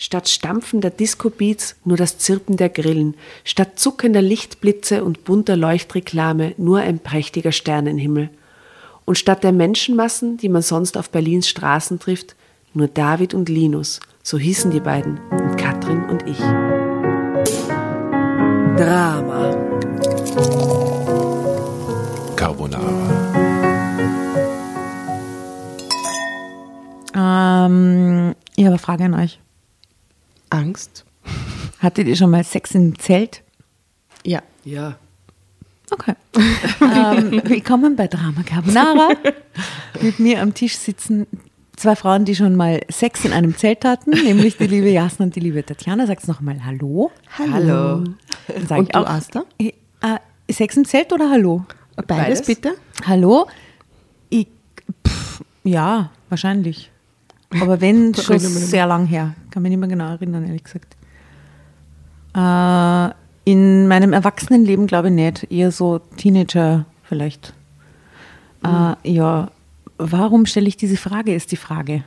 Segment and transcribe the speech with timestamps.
[0.00, 6.78] Statt stampfender Disco-Beats nur das Zirpen der Grillen, statt zuckender Lichtblitze und bunter Leuchtreklame nur
[6.78, 8.30] ein prächtiger Sternenhimmel.
[9.04, 12.36] Und statt der Menschenmassen, die man sonst auf Berlins Straßen trifft,
[12.74, 16.38] nur David und Linus, so hießen die beiden, und Katrin und ich.
[18.76, 19.56] Drama.
[22.36, 23.48] Carbonara.
[27.16, 29.40] Ähm, ich habe eine Frage an euch.
[30.50, 31.04] Angst?
[31.80, 33.42] Hattet ihr schon mal Sex im Zelt?
[34.24, 34.42] Ja.
[34.64, 34.96] Ja.
[35.90, 36.14] Okay.
[36.80, 39.10] ähm, willkommen bei Drama Carbonara.
[40.00, 41.26] Mit mir am Tisch sitzen
[41.76, 45.36] zwei Frauen, die schon mal Sex in einem Zelt hatten, nämlich die liebe Jasna und
[45.36, 46.06] die liebe Tatjana.
[46.06, 47.10] Sag's noch mal Hallo.
[47.38, 48.04] Hallo.
[48.48, 49.44] Dann sag Und ich du, auch, Asta?
[49.58, 49.72] äh,
[50.02, 51.64] äh, Sex im Zelt oder Hallo?
[51.96, 52.46] Beides, Beides?
[52.46, 52.74] bitte?
[53.06, 53.48] Hallo?
[54.30, 54.46] Ich,
[55.06, 56.90] pff, ja, wahrscheinlich.
[57.60, 59.34] Aber wenn, schon sehr lang her.
[59.50, 60.96] Kann mich nicht mehr genau erinnern, ehrlich gesagt.
[62.34, 63.14] Äh,
[63.50, 65.50] in meinem Erwachsenenleben glaube ich nicht.
[65.50, 67.54] Eher so Teenager vielleicht.
[68.64, 69.50] Äh, ja,
[69.96, 72.04] warum stelle ich diese Frage, ist die Frage.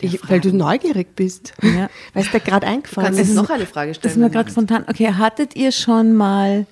[0.00, 1.54] Ich, weil du neugierig bist.
[1.62, 1.88] Ja.
[2.12, 3.28] Weil es dir gerade eingefallen Kannst ist.
[3.28, 4.12] jetzt noch eine Frage Das stellen?
[4.14, 4.84] ist mir gerade du spontan.
[4.88, 6.66] Okay, hattet ihr schon mal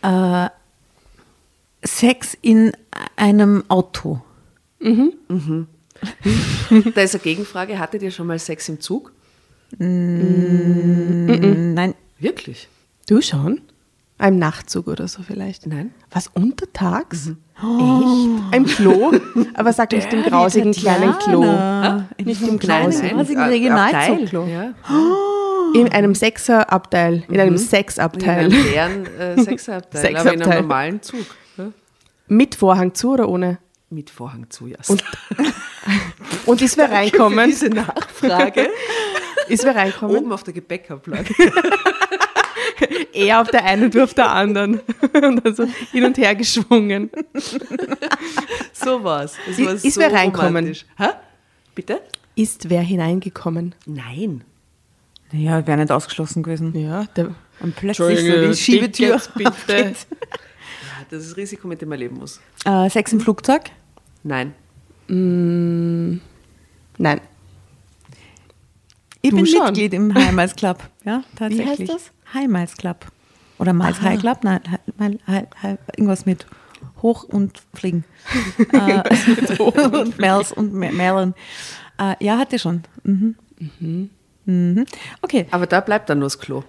[0.00, 0.48] äh,
[1.84, 2.72] Sex in
[3.16, 4.22] einem Auto?
[4.80, 5.66] willst.
[6.94, 7.78] Da ist eine Gegenfrage.
[7.78, 9.12] Hattet ihr schon mal Sex im Zug?
[9.78, 12.68] Nein, Wirklich?
[13.08, 13.62] Du schon?
[14.16, 15.66] Einem Nachtzug oder so vielleicht?
[15.66, 15.92] Nein.
[16.12, 17.30] Was, untertags?
[17.30, 18.54] Echt?
[18.54, 19.10] Im Klo?
[19.54, 21.42] Aber sag nicht im grausigen kleinen Klo.
[22.16, 23.42] In Nicht kleinen, grausigen.
[23.42, 24.46] Regionalzugklo.
[24.46, 24.72] Ja.
[25.74, 27.24] In einem Sechserabteil.
[27.28, 28.46] In einem Sexabteil.
[28.46, 31.26] In einem leeren äh, Sechserabteil, aber in einem normalen Zug.
[31.56, 31.72] Ja?
[32.28, 33.58] Mit Vorhang zu oder ohne?
[33.92, 34.78] Mit Vorhang zu, ja.
[34.88, 35.04] Und,
[36.46, 37.50] und ist wer reinkommen?
[37.50, 38.70] Diese Nachfrage.
[39.48, 40.16] Ist wer reinkommen?
[40.16, 41.34] Oben auf der Gepäckablage.
[43.12, 44.80] Er auf der einen, du auf der anderen.
[45.12, 47.10] Und dann so hin und her geschwungen.
[48.72, 49.36] so war's.
[49.48, 50.46] Es war ist so wer reinkommen?
[50.46, 50.86] romantisch.
[50.96, 51.08] Hä?
[51.74, 52.00] Bitte?
[52.34, 53.74] Ist wer hineingekommen?
[53.86, 54.42] Nein.
[55.32, 56.76] Ja, wäre nicht ausgeschlossen gewesen.
[56.76, 57.34] Ja, der.
[57.60, 59.20] Und plötzlich so die Schiebetür.
[59.36, 59.52] bitte.
[59.76, 59.92] Ja,
[61.10, 62.40] das ist das Risiko, mit dem man leben muss.
[62.64, 63.70] Äh, Sex im Flugzeug?
[64.22, 64.54] Nein.
[66.98, 67.20] Nein.
[69.20, 69.64] Ich Du bin schon.
[69.66, 70.78] Mitglied im High Miles Club.
[71.04, 71.80] Ja, tatsächlich.
[71.80, 72.10] heißt das?
[72.34, 73.06] High Miles Club.
[73.58, 74.38] Oder Miles High Club?
[74.42, 74.60] Nein,
[74.98, 76.46] Mile- High, High, irgendwas mit
[77.02, 78.04] Hoch und Fliegen.
[78.72, 79.02] äh,
[79.62, 81.34] und Mels und Me- Melon.
[81.98, 82.82] Äh, ja, hatte schon.
[83.04, 83.36] Mhm.
[84.46, 84.86] Mhm.
[85.20, 85.46] Okay.
[85.52, 86.64] Aber da bleibt dann nur das Klo.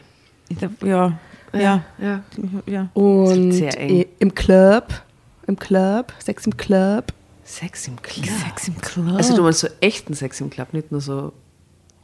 [0.83, 1.17] Ja,
[1.53, 2.23] ja, Ja.
[2.67, 2.89] ja.
[2.93, 3.89] Und Sehr eng.
[3.89, 5.01] i- im Club.
[5.47, 6.13] Im Club.
[6.19, 7.11] Sex im Club.
[7.45, 8.25] Sex im Club.
[8.25, 9.15] Sex im Club.
[9.17, 11.33] Also du meinst so echten Sex im Club, nicht nur so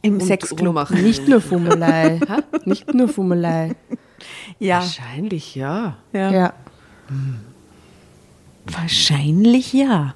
[0.01, 0.61] Im Sexclub.
[0.61, 1.01] rummachen.
[1.01, 2.19] Nicht nur Fummelei.
[2.66, 3.75] Nicht nur Fummelei.
[4.59, 5.97] Ja, Wahrscheinlich, ja.
[6.13, 6.31] ja.
[6.31, 6.53] Ja.
[8.66, 10.13] Wahrscheinlich ja.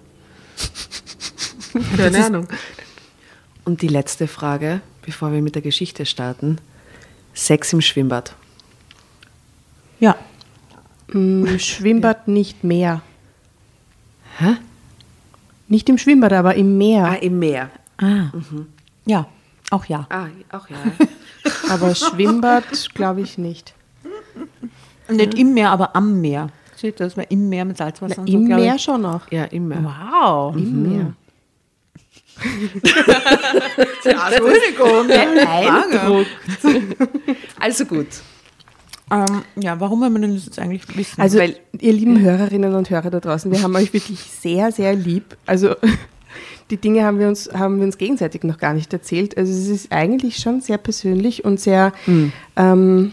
[1.98, 2.48] Keine Ahnung.
[3.66, 6.58] Und die letzte Frage, bevor wir mit der Geschichte starten.
[7.34, 8.36] Sex im Schwimmbad.
[10.00, 10.18] Ja.
[11.08, 13.02] Im Schwimmbad nicht mehr.
[14.38, 14.58] Hä?
[15.74, 17.04] Nicht im Schwimmbad, aber im Meer.
[17.04, 17.72] Ah, im Meer.
[17.98, 18.26] Ah.
[19.08, 19.26] Ja,
[19.72, 20.06] auch ja.
[20.12, 20.78] Ah, auch ja.
[21.74, 23.74] Aber Schwimmbad glaube ich nicht.
[25.10, 26.50] Nicht im Meer, aber am Meer.
[26.78, 28.84] Steht das mal im Meer mit Salzwasser und so, Im glaub Meer ich.
[28.84, 29.32] schon noch.
[29.32, 29.84] Ja, im Meer.
[29.84, 30.56] Wow.
[30.56, 31.14] Im Meer.
[34.04, 35.10] Entschuldigung.
[37.60, 38.08] Also gut.
[39.12, 41.22] Ähm, ja, warum wollen wir denn das jetzt eigentlich wissen?
[41.22, 44.96] Also, Weil- ihr lieben Hörerinnen und Hörer da draußen, wir haben euch wirklich sehr, sehr
[44.96, 45.38] lieb.
[45.46, 45.76] Also,
[46.72, 49.38] die Dinge haben wir uns, haben wir uns gegenseitig noch gar nicht erzählt.
[49.38, 51.92] Also, es ist eigentlich schon sehr persönlich und sehr,
[52.56, 53.12] ähm,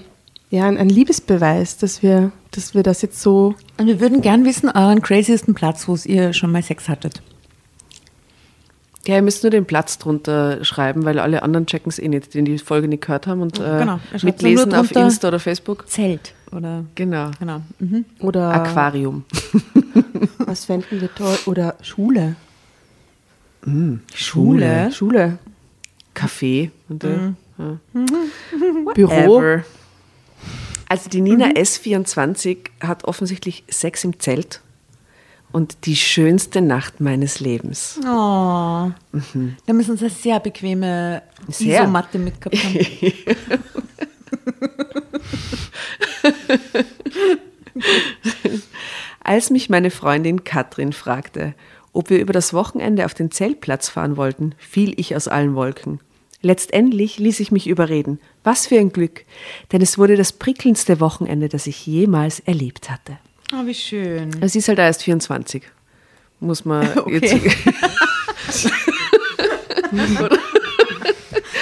[0.51, 4.45] ja, ein, ein Liebesbeweis, dass wir, dass wir das jetzt so Und wir würden gern
[4.45, 7.23] wissen, euren craziesten Platz, wo ihr schon mal Sex hattet.
[9.07, 12.35] Ja, ihr müsst nur den Platz drunter schreiben, weil alle anderen checken es eh nicht,
[12.35, 15.89] die die Folge nicht gehört haben und äh, Genau, mitlesen auf Insta oder Facebook.
[15.89, 16.35] Zelt.
[16.53, 17.31] Oder Genau.
[17.39, 17.63] genau.
[17.79, 18.05] Mhm.
[18.21, 19.25] oder Aquarium.
[20.39, 21.39] was fänden wir toll?
[21.47, 22.37] Oder Schule.
[24.15, 24.91] Schule.
[24.93, 25.39] Schule.
[26.15, 26.71] Café.
[26.89, 27.17] Und, äh,
[27.59, 27.79] ja.
[28.95, 29.39] Büro.
[29.41, 29.65] Ever.
[30.89, 34.61] Also die Nina S24 hat offensichtlich Sex im Zelt
[35.53, 37.99] und die schönste Nacht meines Lebens.
[38.03, 38.91] Oh.
[39.67, 41.83] Da müssen uns eine sehr bequeme Sehr.
[41.83, 42.81] Isomatte mitgehabt haben.
[49.23, 51.55] Als mich meine Freundin Katrin fragte,
[51.93, 56.01] ob wir über das Wochenende auf den Zeltplatz fahren wollten, fiel ich aus allen Wolken.
[56.43, 58.19] Letztendlich ließ ich mich überreden.
[58.45, 59.25] Was für ein Glück,
[59.73, 63.19] denn es wurde das prickelndste Wochenende, das ich jemals erlebt hatte.
[63.53, 64.31] Oh, wie schön.
[64.49, 65.63] Sie ist halt erst 24.
[66.41, 67.19] Muss man Okay.
[67.19, 67.35] jetzt.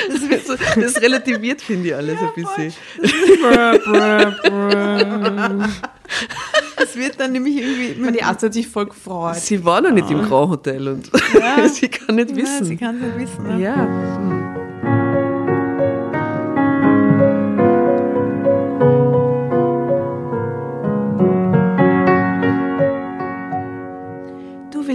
[0.08, 2.72] das, das relativiert, finde ich, alles ein bisschen.
[6.76, 8.12] Das wird dann nämlich irgendwie.
[8.12, 9.36] Die Arzt hat sich voll gefreut.
[9.36, 11.10] Sie war noch nicht im Grand Hotel und
[11.72, 12.64] sie kann nicht Ja, wissen.
[12.64, 13.56] sie kann es nicht wissen.
[13.58, 13.62] Ne?
[13.62, 14.37] Ja.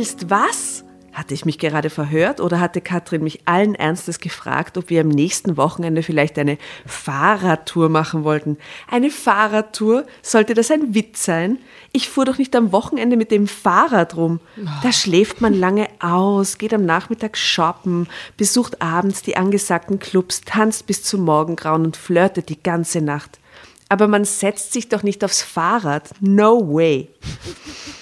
[0.03, 0.83] Willst was?
[1.13, 5.07] Hatte ich mich gerade verhört oder hatte Katrin mich allen Ernstes gefragt, ob wir am
[5.07, 8.57] nächsten Wochenende vielleicht eine Fahrradtour machen wollten?
[8.91, 10.05] Eine Fahrradtour?
[10.21, 11.57] Sollte das ein Witz sein?
[11.94, 14.41] Ich fuhr doch nicht am Wochenende mit dem Fahrrad rum.
[14.81, 20.85] Da schläft man lange aus, geht am Nachmittag shoppen, besucht abends die angesagten Clubs, tanzt
[20.85, 23.39] bis zum Morgengrauen und flirtet die ganze Nacht.
[23.88, 26.09] Aber man setzt sich doch nicht aufs Fahrrad.
[26.19, 27.07] No way.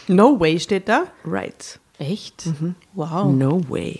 [0.08, 1.04] No way steht da.
[1.24, 1.80] Right.
[2.02, 2.46] Echt?
[2.94, 3.32] Wow.
[3.32, 4.00] No way.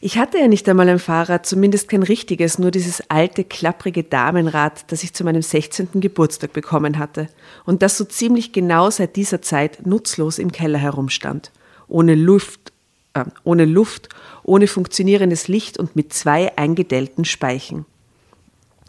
[0.00, 4.90] Ich hatte ja nicht einmal ein Fahrrad, zumindest kein richtiges, nur dieses alte, klapprige Damenrad,
[4.90, 6.00] das ich zu meinem 16.
[6.00, 7.28] Geburtstag bekommen hatte
[7.64, 11.52] und das so ziemlich genau seit dieser Zeit nutzlos im Keller herumstand.
[11.86, 12.72] Ohne Luft,
[13.14, 14.08] äh, ohne Luft,
[14.42, 17.86] ohne funktionierendes Licht und mit zwei eingedellten Speichen.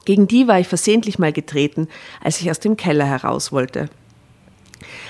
[0.06, 1.90] Gegen die war ich versehentlich mal getreten,
[2.22, 3.88] als ich aus dem Keller heraus wollte.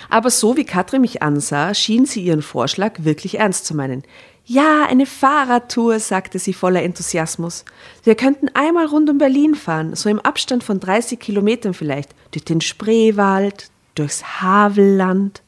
[0.09, 4.03] Aber so wie Katrin mich ansah, schien sie ihren Vorschlag wirklich ernst zu meinen.
[4.45, 7.63] Ja, eine Fahrradtour, sagte sie voller Enthusiasmus.
[8.03, 12.44] Wir könnten einmal rund um Berlin fahren, so im Abstand von 30 Kilometern vielleicht, durch
[12.44, 15.41] den Spreewald, durchs Havelland.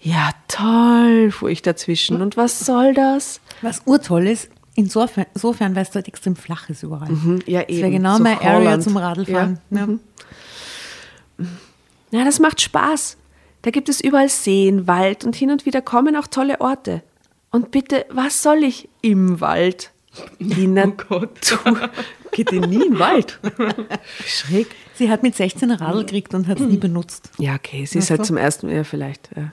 [0.00, 2.22] Ja, toll, fuhr ich dazwischen.
[2.22, 3.40] Und was soll das?
[3.60, 7.10] Was urtoll ist, insofern, insofern weil es dort extrem flach ist überall.
[7.46, 7.90] ja, Das wäre eben.
[7.96, 9.58] genau So mein Area zum Radlfahren.
[9.70, 9.88] Ja.
[12.10, 13.16] Ja, das macht Spaß.
[13.62, 17.02] Da gibt es überall Seen, Wald und hin und wieder kommen auch tolle Orte.
[17.50, 19.92] Und bitte, was soll ich im Wald?
[20.38, 21.28] Die Natur.
[22.32, 23.38] Geht in nie in den Wald.
[24.26, 24.68] Schräg.
[24.94, 27.30] Sie hat mit 16 ein Radl gekriegt und hat es nie benutzt.
[27.38, 29.30] Ja, okay, sie ist halt zum ersten Mal, ja, vielleicht.
[29.36, 29.52] Ja.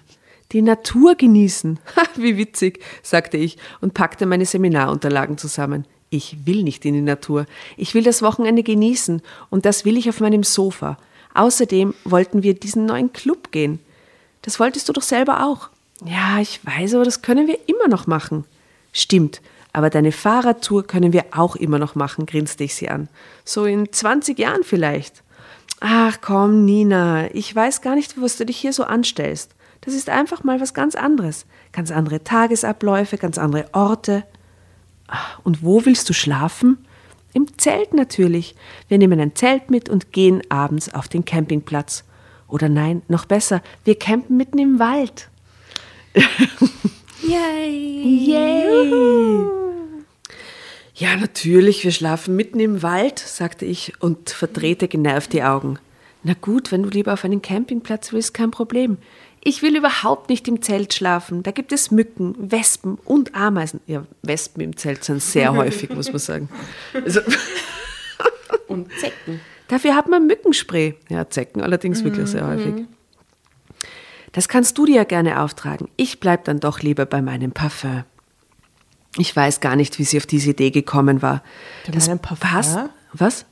[0.52, 1.80] Die Natur genießen.
[1.96, 5.86] Ha, Wie witzig, sagte ich und packte meine Seminarunterlagen zusammen.
[6.10, 7.46] Ich will nicht in die Natur.
[7.78, 10.98] Ich will das Wochenende genießen und das will ich auf meinem Sofa.
[11.36, 13.80] Außerdem wollten wir diesen neuen Club gehen.
[14.42, 15.70] Das wolltest du doch selber auch.
[16.06, 18.46] Ja, ich weiß, aber das können wir immer noch machen.
[18.94, 19.42] Stimmt,
[19.74, 23.08] aber deine Fahrradtour können wir auch immer noch machen, grinste ich sie an.
[23.44, 25.24] So in 20 Jahren vielleicht.
[25.82, 29.52] Ach komm, Nina, ich weiß gar nicht, was du dich hier so anstellst.
[29.82, 31.46] Das ist einfach mal was ganz anderes.
[31.72, 34.24] Ganz andere Tagesabläufe, ganz andere Orte.
[35.08, 36.86] Ach, Und wo willst du schlafen?
[37.34, 38.56] Im Zelt natürlich.
[38.88, 42.04] Wir nehmen ein Zelt mit und gehen abends auf den Campingplatz.
[42.50, 45.30] Oder nein, noch besser, wir campen mitten im Wald.
[47.22, 48.26] Yay!
[48.26, 49.44] Yay!
[50.96, 55.80] Ja, natürlich, wir schlafen mitten im Wald, sagte ich und verdrehte genervt die Augen.
[56.24, 58.98] Na gut, wenn du lieber auf einen Campingplatz willst, kein Problem.
[59.42, 61.44] Ich will überhaupt nicht im Zelt schlafen.
[61.44, 63.80] Da gibt es Mücken, Wespen und Ameisen.
[63.88, 66.50] Ja, Wespen im Zelt sind sehr häufig, muss man sagen.
[66.94, 67.22] Also,
[68.68, 69.40] Und Zecken.
[69.70, 70.96] Dafür hat man Mückenspray.
[71.10, 72.86] Ja, Zecken allerdings wirklich sehr häufig.
[74.32, 75.88] Das kannst du dir ja gerne auftragen.
[75.96, 78.04] Ich bleib dann doch lieber bei meinem Parfum.
[79.18, 81.44] Ich weiß gar nicht, wie sie auf diese Idee gekommen war.
[81.88, 82.50] Bei meinem Parfum?
[82.50, 82.80] passt.
[83.14, 83.46] Was?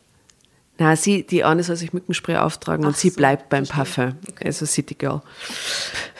[0.79, 4.13] Na, sie, die eine soll sich Mückenspray auftragen und sie bleibt beim Parfum.
[4.43, 5.21] Also City Girl.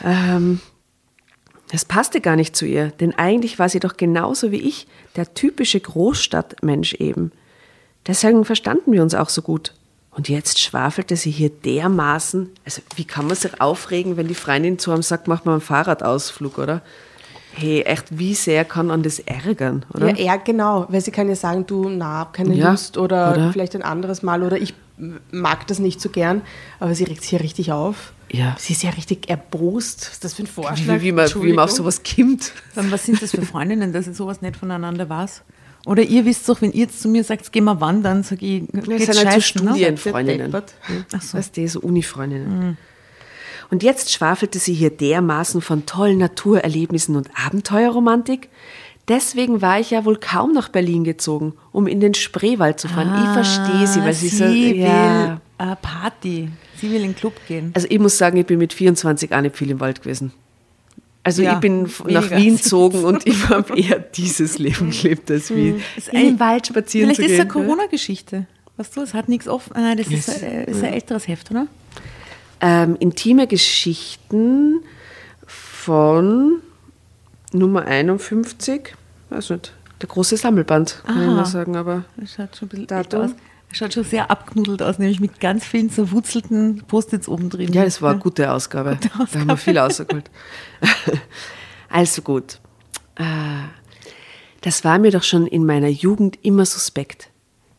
[0.03, 0.59] Ähm,
[1.69, 5.33] das passte gar nicht zu ihr, denn eigentlich war sie doch genauso wie ich, der
[5.33, 7.31] typische Großstadtmensch eben.
[8.07, 9.73] Deswegen verstanden wir uns auch so gut.
[10.17, 12.49] Und jetzt schwafelte sie hier dermaßen.
[12.65, 15.61] Also, wie kann man sich aufregen, wenn die Freundin zu einem sagt, mach mal einen
[15.61, 16.81] Fahrradausflug, oder?
[17.53, 20.09] Hey, echt, wie sehr kann man das ärgern, oder?
[20.09, 23.31] Ja, ja, genau, weil sie kann ja sagen, du, na, hab keine Ja, Lust oder,
[23.33, 23.51] oder?
[23.51, 24.73] vielleicht ein anderes Mal oder ich
[25.31, 26.41] mag das nicht so gern,
[26.79, 28.13] aber sie regt sich ja richtig auf.
[28.31, 28.55] Ja.
[28.59, 30.01] Sie ist ja richtig erbost.
[30.01, 30.95] Was ist das für ein Vorschlag?
[30.95, 32.53] Wie, wie, man, wie man auf sowas kommt.
[32.75, 35.43] Dann, was sind das für Freundinnen, dass ihr sowas nicht voneinander weiß?
[35.87, 38.63] Oder ihr wisst doch, wenn ihr jetzt zu mir sagt, geh mal wandern, sag ich,
[38.73, 39.69] Wir geht's sind halt so ne?
[39.71, 40.51] Studienfreundinnen.
[40.51, 40.73] Deppert.
[41.15, 41.37] Ach so.
[41.37, 42.77] Weißt du, so Uni-Freundinnen.
[43.69, 48.49] Und jetzt schwafelte sie hier dermaßen von tollen Naturerlebnissen und Abenteuerromantik.
[49.07, 53.13] Deswegen war ich ja wohl kaum nach Berlin gezogen, um in den Spreewald zu fahren.
[53.23, 54.43] ich verstehe sie, weil sie, so.
[54.43, 55.39] Ah, sie Ja.
[55.59, 56.49] will äh, Party.
[56.75, 57.71] Sie will in den Club gehen.
[57.73, 60.33] Also ich muss sagen, ich bin mit 24 auch nicht viel im Wald gewesen.
[61.27, 62.37] Also Ja, ich bin f- nach weniger.
[62.37, 65.81] Wien gezogen und ich habe eher dieses Leben gelebt als Wien.
[65.97, 68.45] Ist In den Wald spazieren Vielleicht zu ist es eine Corona-Geschichte.
[68.77, 69.73] Weißt du, es hat nichts offen.
[69.75, 70.43] Nein, das ist, Yes.
[70.43, 71.67] ein, ist ein älteres Heft, oder?
[72.61, 74.81] ähm, intime Geschichten
[75.45, 76.61] von
[77.53, 78.93] Nummer 51,
[79.29, 81.35] weiß nicht, der große Sammelband, kann ich Aha.
[81.35, 83.21] mal sagen, aber Das schaut schon ein bisschen Datum?
[83.23, 83.37] echt aus.
[83.77, 87.71] Das schaut schon sehr abknudelt aus, nämlich mit ganz vielen zerwurzelten Post-its oben drin.
[87.71, 88.97] ja, es war eine gute Ausgabe.
[88.99, 90.31] Da haben wir viel rausgeholt.
[91.89, 92.59] also gut.
[93.17, 93.23] Äh,
[94.61, 97.29] Das war mir doch schon in meiner Jugend immer suspekt.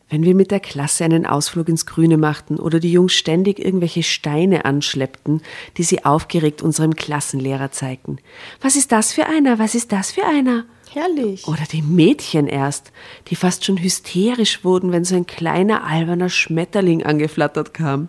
[0.07, 4.01] Wenn wir mit der Klasse einen Ausflug ins Grüne machten oder die Jungs ständig irgendwelche
[4.01, 5.41] Steine anschleppten,
[5.75, 8.19] die sie aufgeregt unserem Klassenlehrer zeigten.
[8.61, 9.59] Was ist das für einer?
[9.59, 10.63] Was ist das für einer?
[10.93, 11.47] Herrlich.
[11.47, 12.91] Oder die Mädchen erst,
[13.27, 18.07] die fast schon hysterisch wurden, wenn so ein kleiner alberner Schmetterling angeflattert kam.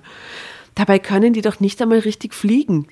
[0.74, 2.86] Dabei können die doch nicht einmal richtig fliegen.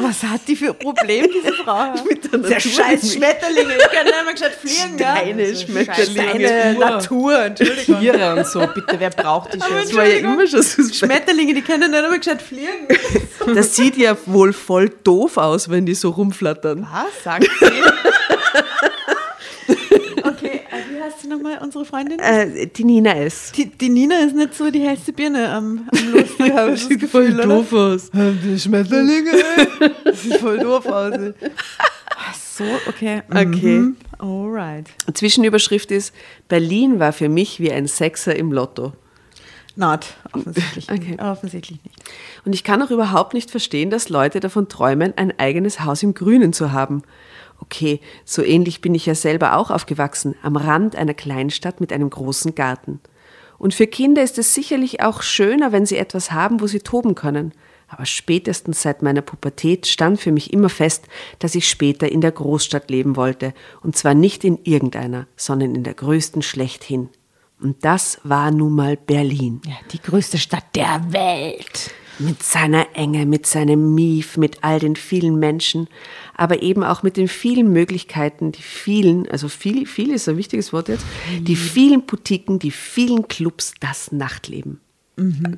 [0.00, 1.92] Was hat die für ein Problem, diese Frau?
[2.08, 3.12] Mit der Sehr Natur scheiß.
[3.14, 4.98] Schmetterlinge, die können nicht mal gescheit fliegen.
[4.98, 5.54] Steine, ja?
[5.56, 6.48] Schmetterlinge.
[6.48, 8.00] Steine, Natur, Entschuldigung.
[8.00, 9.74] Tiere und so, bitte, wer braucht die schon?
[9.74, 10.94] Das war ja immer schon suspekt.
[10.96, 12.88] Schmetterlinge, die können nicht einmal gescheit fliegen.
[13.54, 16.86] Das sieht ja wohl voll doof aus, wenn die so rumflattern.
[16.90, 17.66] Was sagt sie?
[20.24, 22.18] Okay, äh, wie heißt sie nochmal, unsere Freundin?
[22.18, 23.52] Äh, die Nina S.
[23.52, 26.88] Die, die Nina ist nicht so die hellste Birne am, am Lustig, habe ich das
[26.88, 27.46] Sieht voll oder?
[27.46, 28.10] doof aus.
[28.12, 29.30] Die Schmetterlinge,
[30.04, 31.14] das sieht voll doof aus.
[32.16, 33.22] Ach so, okay.
[33.30, 33.78] Okay.
[33.78, 33.96] Mhm.
[34.18, 34.88] Alright.
[35.12, 36.14] Zwischenüberschrift ist,
[36.48, 38.92] Berlin war für mich wie ein Sechser im Lotto.
[39.74, 40.88] Not, offensichtlich.
[40.90, 41.16] Okay.
[41.18, 41.96] Offensichtlich nicht.
[42.44, 46.12] Und ich kann auch überhaupt nicht verstehen, dass Leute davon träumen, ein eigenes Haus im
[46.14, 47.02] Grünen zu haben.
[47.62, 52.10] Okay, so ähnlich bin ich ja selber auch aufgewachsen, am Rand einer Kleinstadt mit einem
[52.10, 53.00] großen Garten.
[53.56, 57.14] Und für Kinder ist es sicherlich auch schöner, wenn sie etwas haben, wo sie toben
[57.14, 57.52] können.
[57.86, 61.04] Aber spätestens seit meiner Pubertät stand für mich immer fest,
[61.38, 63.54] dass ich später in der Großstadt leben wollte.
[63.80, 67.10] Und zwar nicht in irgendeiner, sondern in der größten schlechthin.
[67.60, 69.60] Und das war nun mal Berlin.
[69.64, 71.92] Ja, die größte Stadt der Welt.
[72.18, 75.88] Mit seiner Enge, mit seinem Mief, mit all den vielen Menschen,
[76.34, 80.72] aber eben auch mit den vielen Möglichkeiten, die vielen, also viel, viel ist ein wichtiges
[80.72, 81.04] Wort jetzt,
[81.40, 84.80] die vielen Boutiquen, die vielen Clubs, das Nachtleben.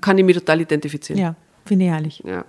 [0.01, 1.21] Kann ich mich total identifizieren.
[1.21, 2.23] Ja, finde ich herrlich.
[2.27, 2.45] Ja.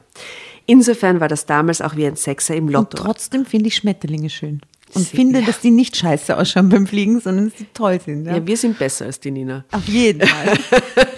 [0.65, 2.97] Insofern war das damals auch wie ein Sechser im Und Lotto.
[2.97, 4.61] trotzdem finde ich Schmetterlinge schön.
[4.93, 5.45] Und Sie- finde, ja.
[5.45, 8.25] dass die nicht scheiße ausschauen beim Fliegen, sondern dass die toll sind.
[8.25, 8.37] Ja?
[8.37, 9.65] ja, wir sind besser als die Nina.
[9.71, 10.57] Auf jeden Fall.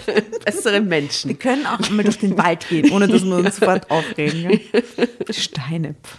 [0.44, 1.38] Bessere Wir Menschen.
[1.38, 4.60] können auch mal durch den Wald gehen, ohne dass wir uns sofort aufregen.
[5.30, 5.94] Steine.
[6.02, 6.18] pff.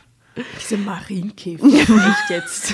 [0.60, 1.66] Diese Marienkäfer.
[1.74, 2.74] Echt jetzt.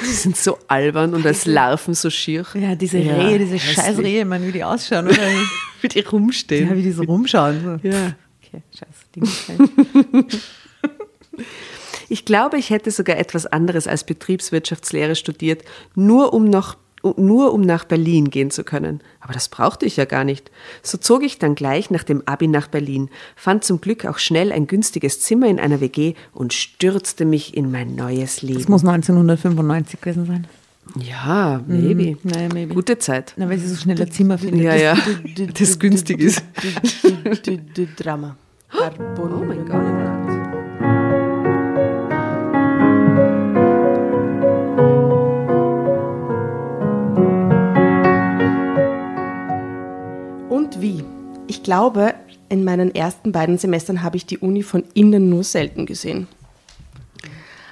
[0.00, 2.46] Die sind so albern und als Larven so schier.
[2.54, 3.74] Ja, diese Ja, Rehe, diese hässlich.
[3.74, 5.18] scheiß Rehe, man, wie die ausschauen, oder?
[5.82, 6.68] Wie die rumstehen.
[6.68, 7.80] Ja, wie die so rumschauen.
[7.82, 7.88] So.
[7.88, 8.12] Ja.
[8.42, 10.26] Okay, scheiß Ding.
[12.08, 15.62] Ich glaube, ich hätte sogar etwas anderes als Betriebswirtschaftslehre studiert,
[15.94, 16.76] nur um noch
[17.16, 19.00] nur um nach Berlin gehen zu können.
[19.20, 20.50] Aber das brauchte ich ja gar nicht.
[20.82, 24.52] So zog ich dann gleich nach dem Abi nach Berlin, fand zum Glück auch schnell
[24.52, 28.64] ein günstiges Zimmer in einer WG und stürzte mich in mein neues Das Leben.
[28.68, 30.46] muss 1995 gewesen sein.
[30.96, 32.16] Ja, maybe.
[32.24, 32.74] Naja, maybe.
[32.74, 33.34] Gute Zeit.
[33.36, 34.62] Na, weil sie so schnell ein Zimmer findet.
[34.64, 34.96] Ja, ja,
[35.58, 36.42] das günstig ist.
[37.96, 38.36] Drama.
[38.72, 40.19] Oh mein Gott.
[50.60, 51.02] Und wie?
[51.46, 52.14] Ich glaube,
[52.50, 56.28] in meinen ersten beiden Semestern habe ich die Uni von innen nur selten gesehen.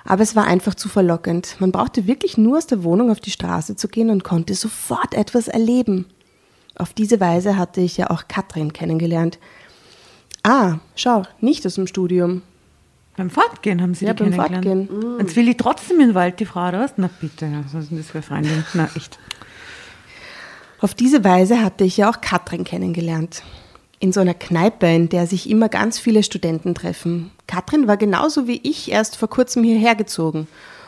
[0.07, 1.57] Aber es war einfach zu verlockend.
[1.59, 5.13] Man brauchte wirklich nur aus der Wohnung auf die Straße zu gehen und konnte sofort
[5.13, 6.07] etwas erleben.
[6.77, 9.39] Auf diese Weise hatte ich ja auch Katrin kennengelernt.
[10.43, 12.41] Ah, schau, nicht aus dem Studium.
[13.19, 14.89] Beim Fortgehen haben sie Ja, die beim kennengelernt.
[14.89, 15.19] Fortgehen.
[15.21, 16.95] Jetzt will ich trotzdem in den Wald, die Frau, oder was?
[16.97, 18.65] Na bitte, was ist denn das für eine Freundin?
[18.73, 19.19] Na, echt.
[20.81, 23.43] Auf diese Weise hatte ich ja auch Katrin kennengelernt.
[24.01, 27.33] In so einer Kneipe, in der sich immer ganz viele Studenten treffen.
[27.49, 30.47] Katrin war genauso wie ich erst vor kurzem hierher gezogen.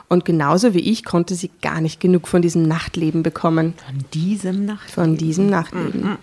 [0.08, 3.74] Und genauso wie ich konnte sie gar nicht genug von diesem Nachtleben bekommen.
[3.84, 4.90] Von diesem Nacht.
[4.90, 6.18] Von diesem Nachtleben.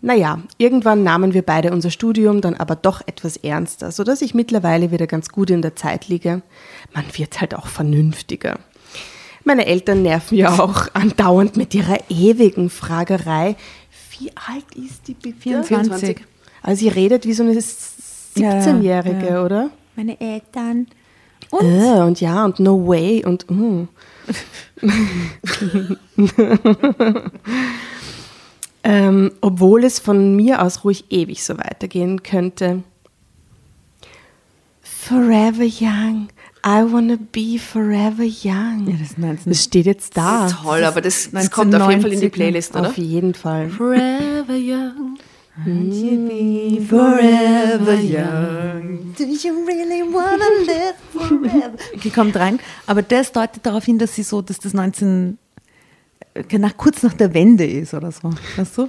[0.00, 4.90] Naja, irgendwann nahmen wir beide unser Studium dann aber doch etwas ernster, sodass ich mittlerweile
[4.90, 6.42] wieder ganz gut in der Zeit liege.
[6.92, 8.58] Man wird halt auch vernünftiger.
[9.44, 13.56] Meine Eltern nerven ja auch andauernd mit ihrer ewigen Fragerei.
[14.18, 15.38] Wie alt ist die bitte?
[15.62, 16.22] 24.
[16.62, 19.44] Also sie redet wie so eine 17-Jährige, Ja, ja.
[19.44, 19.70] oder?
[19.96, 20.86] Meine Eltern.
[21.50, 21.62] Und?
[21.62, 23.86] Äh, und ja, und no way und uh.
[28.82, 32.82] ähm, obwohl es von mir aus ruhig ewig so weitergehen könnte.
[34.80, 36.28] Forever young.
[36.66, 38.86] I wanna be forever young.
[38.86, 39.52] Ja, das ist 19.
[39.52, 40.48] Das steht jetzt da.
[40.48, 42.88] Toll, aber das, das kommt auf jeden Fall in die 1990, Playlist, oder?
[42.88, 43.68] Auf jeden Fall.
[43.68, 45.18] Forever young.
[46.88, 49.14] Forever young.
[49.16, 51.76] Do you really wanna live forever?
[51.94, 52.58] Okay, kommt rein.
[52.86, 55.36] Aber das deutet darauf hin, dass sie so, dass das 19,
[56.32, 58.30] äh, nach, kurz nach der Wende ist oder so.
[58.56, 58.88] Weißt du?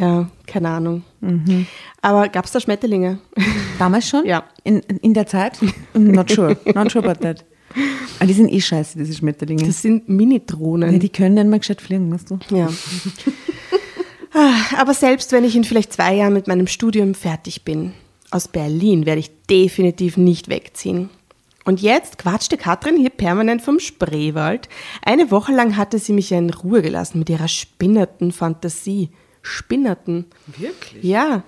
[0.00, 1.02] Ja, keine Ahnung.
[2.00, 3.18] Aber gab es da Schmetterlinge?
[3.78, 4.24] Damals schon?
[4.24, 4.44] Ja.
[4.64, 5.58] In, in der Zeit?
[5.94, 6.56] Not sure.
[6.74, 7.44] Not sure about that.
[8.18, 9.64] Aber die sind eh scheiße, diese Schmetterlinge.
[9.66, 10.92] Das sind Mini-Drohnen.
[10.92, 12.38] ja, die können nicht mal gescheit fliegen, weißt du?
[12.50, 12.68] Ja.
[14.32, 17.92] Ah, Aber selbst wenn ich in vielleicht zwei Jahren mit meinem Studium fertig bin,
[18.30, 21.10] aus Berlin werde ich definitiv nicht wegziehen.
[21.64, 24.68] Und jetzt quatschte Katrin hier permanent vom Spreewald.
[25.02, 29.10] Eine Woche lang hatte sie mich ja in Ruhe gelassen mit ihrer spinnerten Fantasie.
[29.42, 30.26] Spinnerten.
[30.46, 31.04] Wirklich?
[31.04, 31.42] Ja.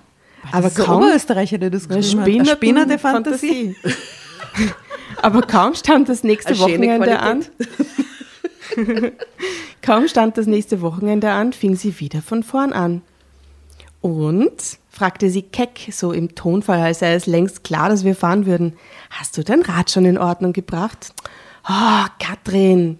[0.51, 2.57] Aber das ist kaum ein Oberösterreicher, der das geschrieben hat.
[2.57, 3.75] Spinnerte Fantasie.
[5.21, 7.45] Aber kaum stand das nächste Wochenende an.
[9.81, 13.01] Kaum stand das nächste Wochenende an, fing sie wieder von vorn an.
[14.01, 14.79] Und?
[14.89, 18.77] fragte sie keck, so im Tonfall, als sei es längst klar, dass wir fahren würden.
[19.09, 21.13] Hast du dein Rad schon in Ordnung gebracht?
[21.67, 22.99] Oh, Katrin,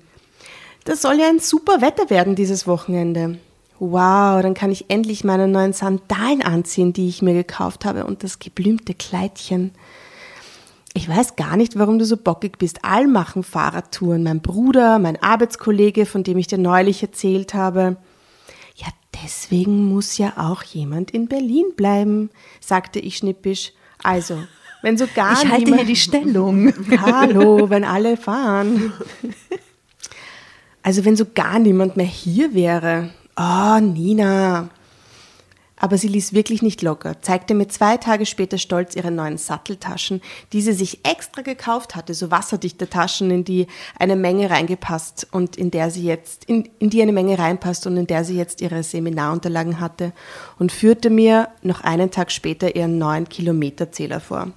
[0.85, 3.37] das soll ja ein super Wetter werden dieses Wochenende.
[3.85, 8.23] Wow, dann kann ich endlich meine neuen Sandalen anziehen, die ich mir gekauft habe und
[8.23, 9.71] das geblümte Kleidchen.
[10.93, 12.85] Ich weiß gar nicht, warum du so bockig bist.
[12.85, 14.23] All machen Fahrradtouren.
[14.23, 17.97] Mein Bruder, mein Arbeitskollege, von dem ich dir neulich erzählt habe.
[18.77, 18.87] Ja,
[19.21, 22.29] deswegen muss ja auch jemand in Berlin bleiben,
[22.61, 23.73] sagte ich schnippisch.
[24.01, 24.41] Also,
[24.81, 25.81] wenn so gar Ich halte niemand...
[25.81, 26.73] hier die Stellung.
[27.01, 28.93] Hallo, wenn alle fahren.
[30.83, 33.09] Also wenn so gar niemand mehr hier wäre.
[33.35, 34.69] Oh, Nina.
[35.75, 40.21] Aber sie ließ wirklich nicht locker, zeigte mir zwei Tage später stolz ihre neuen Satteltaschen,
[40.53, 43.67] die sie sich extra gekauft hatte, so wasserdichte Taschen, in die
[43.99, 47.97] eine Menge reingepasst und in der sie jetzt, in, in die eine Menge reinpasst und
[47.97, 50.13] in der sie jetzt ihre Seminarunterlagen hatte
[50.57, 54.51] und führte mir noch einen Tag später ihren neuen Kilometerzähler vor.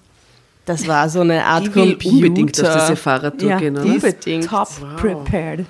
[0.64, 2.14] Das war so eine Art Die will Computer.
[2.14, 3.96] unbedingt auf diese Fahrradtour ja, gehen, die oder?
[3.96, 4.46] ist Unbedingt.
[4.48, 5.66] top prepared.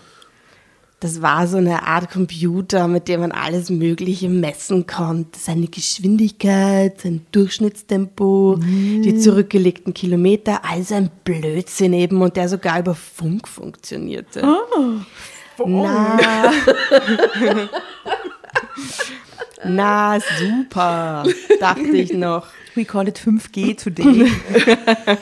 [1.00, 5.38] Das war so eine Art Computer, mit dem man alles Mögliche messen konnte.
[5.38, 12.94] Seine Geschwindigkeit, sein Durchschnittstempo, die zurückgelegten Kilometer, also ein Blödsinn eben und der sogar über
[12.94, 14.40] Funk funktionierte.
[15.66, 16.18] Na,
[19.64, 21.24] na super,
[21.60, 22.46] dachte ich noch.
[22.74, 24.30] We call it 5G today.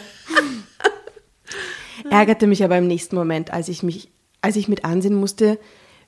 [2.10, 4.08] ärgerte mich aber im nächsten Moment, als ich mich,
[4.44, 5.58] als ich mit ansehen musste,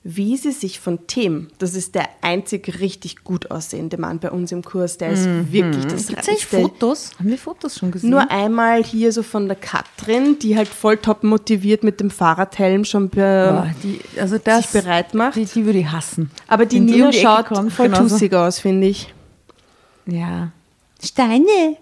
[0.03, 4.53] wie sie sich von Tim, das ist der einzig richtig gut aussehende Mann bei uns
[4.53, 6.61] im Kurs, der ist wirklich das Gibt es eigentlich Reichste.
[6.61, 7.11] Fotos?
[7.19, 8.11] Haben wir Fotos schon gesehen?
[8.11, 12.85] Nur einmal hier so von der Katrin, die halt voll top motiviert mit dem Fahrradhelm
[12.85, 15.35] schon be Boah, die, also das, sich bereit macht.
[15.35, 16.31] Die, die würde ich hassen.
[16.47, 18.07] aber die Nina die schaut kommt, voll genauso.
[18.07, 19.13] tussig aus, finde ich.
[20.05, 20.51] Ja.
[21.03, 21.77] Steine.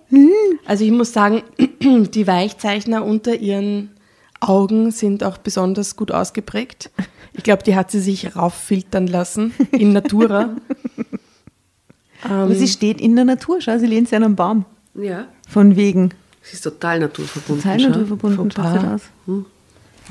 [0.65, 1.43] Also ich muss sagen,
[1.79, 3.94] die Weichzeichner unter ihren
[4.39, 6.91] Augen sind auch besonders gut ausgeprägt.
[7.33, 10.55] Ich glaube, die hat sie sich rauffiltern lassen in Natura.
[12.23, 14.65] Aber sie steht in der Natur, schau, sie lehnt sich an einem Baum.
[14.95, 15.25] Ja.
[15.47, 16.11] Von wegen.
[16.41, 17.63] Sie ist total naturverbunden.
[17.63, 17.87] Total schau.
[17.89, 19.01] naturverbunden, schaut sie das.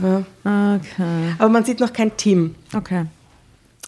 [0.03, 0.19] Ja.
[0.77, 1.35] Okay.
[1.39, 2.55] Aber man sieht noch kein Tim.
[2.75, 3.07] Okay.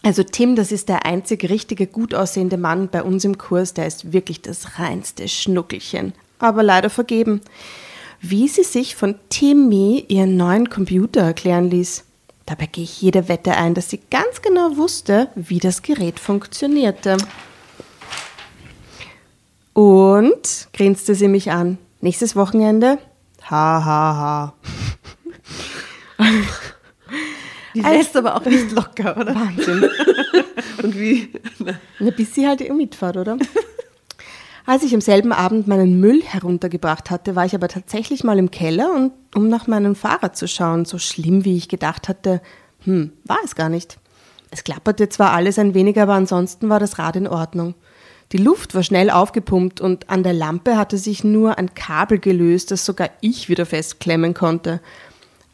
[0.03, 3.75] Also Tim, das ist der einzige richtige, gut aussehende Mann bei uns im Kurs.
[3.75, 6.12] Der ist wirklich das reinste Schnuckelchen.
[6.38, 7.40] Aber leider vergeben.
[8.21, 12.05] Wie sie sich von Timmy ihren neuen Computer erklären ließ.
[12.47, 17.17] Dabei gehe ich jede Wette ein, dass sie ganz genau wusste, wie das Gerät funktionierte.
[19.73, 21.77] Und grinste sie mich an.
[22.01, 22.99] Nächstes Wochenende?
[23.51, 24.55] Ha, ha, ha.
[27.75, 29.35] Die lässt aber auch nicht locker, oder?
[29.35, 29.91] Wahnsinn.
[30.83, 31.31] Und wie?
[31.99, 33.37] Na, bis sie halt mitfahrt, oder?
[34.67, 38.51] Als ich am selben Abend meinen Müll heruntergebracht hatte, war ich aber tatsächlich mal im
[38.51, 40.85] Keller, und, um nach meinem Fahrrad zu schauen.
[40.85, 42.43] So schlimm, wie ich gedacht hatte,
[42.85, 43.99] hm, war es gar nicht.
[44.51, 47.75] Es klapperte zwar alles ein wenig, aber ansonsten war das Rad in Ordnung.
[48.33, 52.73] Die Luft war schnell aufgepumpt und an der Lampe hatte sich nur ein Kabel gelöst,
[52.73, 54.81] das sogar ich wieder festklemmen konnte.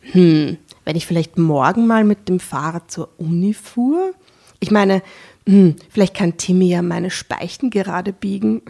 [0.01, 4.12] Hm, wenn ich vielleicht morgen mal mit dem Fahrrad zur Uni fuhr?
[4.59, 5.03] Ich meine,
[5.46, 8.62] hm, vielleicht kann Timmy ja meine Speichen gerade biegen.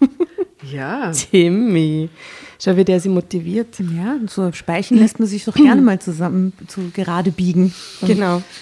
[0.72, 1.12] Ja.
[1.12, 2.08] Timmy.
[2.60, 3.78] Schau, wie der sie motiviert.
[3.78, 7.72] Ja, so Speichen lässt man sich doch gerne mal zusammen zu gerade biegen.
[8.02, 8.42] Genau.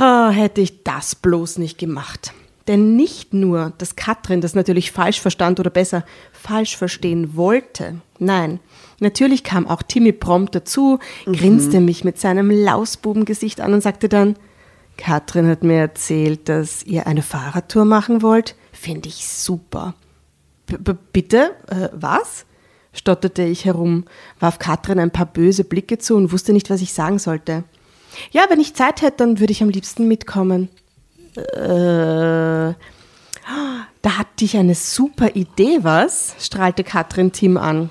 [0.00, 2.32] Ah, hätte ich das bloß nicht gemacht.
[2.68, 8.00] Denn nicht nur, dass Katrin das natürlich falsch verstand oder besser falsch verstehen wollte.
[8.20, 8.60] Nein,
[9.00, 14.36] natürlich kam auch Timmy prompt dazu, grinste mich mit seinem Lausbubengesicht an und sagte dann,
[14.98, 18.56] Katrin hat mir erzählt, dass ihr eine Fahrradtour machen wollt.
[18.72, 19.94] Finde ich super.
[20.66, 21.52] B bitte?
[21.68, 22.44] Äh, was?
[22.92, 24.04] stotterte ich herum,
[24.40, 27.62] warf Katrin ein paar böse Blicke zu und wusste nicht, was ich sagen sollte.
[28.32, 30.68] Ja, wenn ich Zeit hätte, dann würde ich am liebsten mitkommen.
[31.36, 32.74] Äh,
[34.02, 36.34] da hatte ich eine super Idee, was?
[36.40, 37.90] strahlte Katrin Tim an.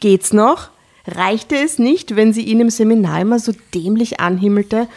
[0.00, 0.70] Geht's noch?
[1.06, 4.88] Reichte es nicht, wenn sie ihn im Seminar immer so dämlich anhimmelte?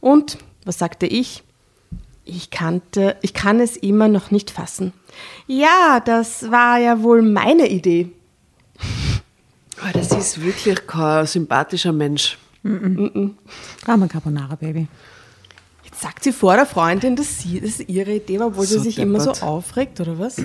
[0.00, 1.42] Und, was sagte ich?
[2.24, 4.92] Ich kannte, ich kann es immer noch nicht fassen.
[5.46, 8.10] Ja, das war ja wohl meine Idee.
[9.80, 12.36] Oh, das ist wirklich kein sympathischer Mensch.
[12.64, 14.88] Drama Carbonara, Baby.
[15.84, 18.84] Jetzt sagt sie vor der Freundin, dass sie das ihre Idee war, obwohl So sie
[18.90, 19.42] sich immer so deppert.
[19.44, 20.44] aufregt, oder was?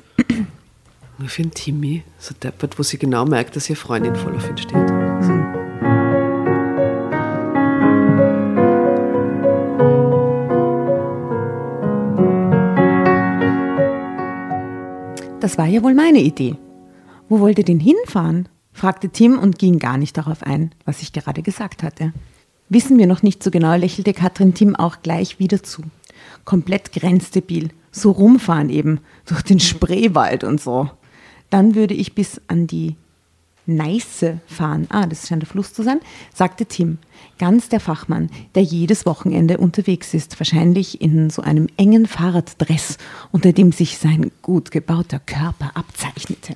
[1.23, 4.57] Ich finde Timmy so deppert, wo sie genau merkt, dass ihre Freundin voll auf ihn
[4.57, 5.00] steht.
[15.41, 16.55] Das war ja wohl meine Idee.
[17.27, 18.47] Wo wollt ihr denn hinfahren?
[18.71, 22.13] fragte Tim und ging gar nicht darauf ein, was ich gerade gesagt hatte.
[22.69, 25.81] Wissen wir noch nicht so genau, lächelte Katrin Tim auch gleich wieder zu.
[26.45, 27.69] Komplett grenzdebil.
[27.91, 30.91] So rumfahren eben, durch den Spreewald und so.
[31.49, 32.95] Dann würde ich bis an die
[33.65, 34.87] Neiße fahren.
[34.89, 35.99] Ah, das scheint der Fluss zu sein,
[36.33, 36.97] sagte Tim.
[37.37, 42.97] Ganz der Fachmann, der jedes Wochenende unterwegs ist, wahrscheinlich in so einem engen Fahrraddress,
[43.31, 46.55] unter dem sich sein gut gebauter Körper abzeichnete.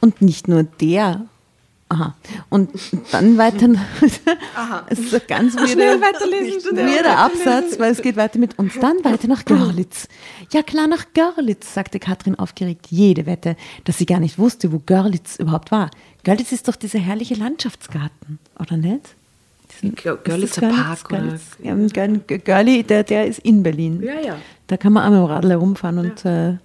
[0.00, 1.26] Und nicht nur der.
[1.88, 2.14] Aha.
[2.48, 2.70] Und
[3.12, 3.68] dann weiter.
[4.88, 8.74] Es ist ganz Schnell weirder, weiterlesen, schnell Absatz, weil es geht weiter mit uns.
[8.80, 10.08] Dann weiter nach Görlitz.
[10.52, 12.86] Ja klar, nach Görlitz, sagte Katrin aufgeregt.
[12.90, 15.90] Jede Wette, dass sie gar nicht wusste, wo Görlitz überhaupt war.
[16.26, 19.14] Görlitz ist doch dieser herrliche Landschaftsgarten, oder nicht?
[20.24, 21.42] Görlitzer Park oder- Görlitz?
[21.62, 24.02] Ja, Gör- Görli, der, der ist in Berlin.
[24.02, 24.36] Ja, ja.
[24.66, 26.56] Da kann man auch mit dem Radl herumfahren und äh,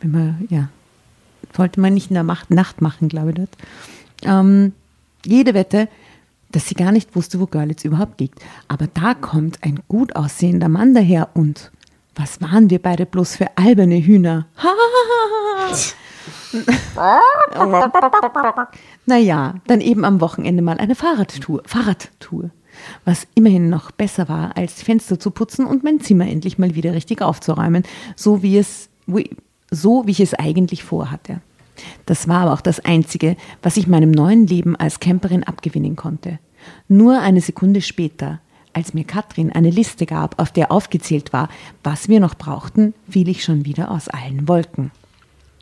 [0.00, 0.68] wenn man, ja,
[1.56, 3.50] sollte man nicht in der Macht, Nacht machen, glaube ich, dort.
[4.22, 4.72] Ähm,
[5.26, 5.88] jede Wette,
[6.52, 8.38] dass sie gar nicht wusste, wo Görlitz überhaupt liegt.
[8.68, 11.72] Aber da kommt ein gut aussehender Mann daher und
[12.14, 14.46] was waren wir beide bloß für alberne Hühner?
[19.06, 21.62] naja, dann eben am Wochenende mal eine Fahrradtour.
[21.64, 22.50] Fahrradtour.
[23.04, 26.74] Was immerhin noch besser war, als die Fenster zu putzen und mein Zimmer endlich mal
[26.74, 27.82] wieder richtig aufzuräumen,
[28.16, 28.88] so wie es,
[29.70, 31.40] so wie ich es eigentlich vorhatte.
[32.06, 36.38] Das war aber auch das Einzige, was ich meinem neuen Leben als Camperin abgewinnen konnte.
[36.88, 38.40] Nur eine Sekunde später,
[38.72, 41.48] als mir Katrin eine Liste gab, auf der aufgezählt war,
[41.82, 44.90] was wir noch brauchten, fiel ich schon wieder aus allen Wolken.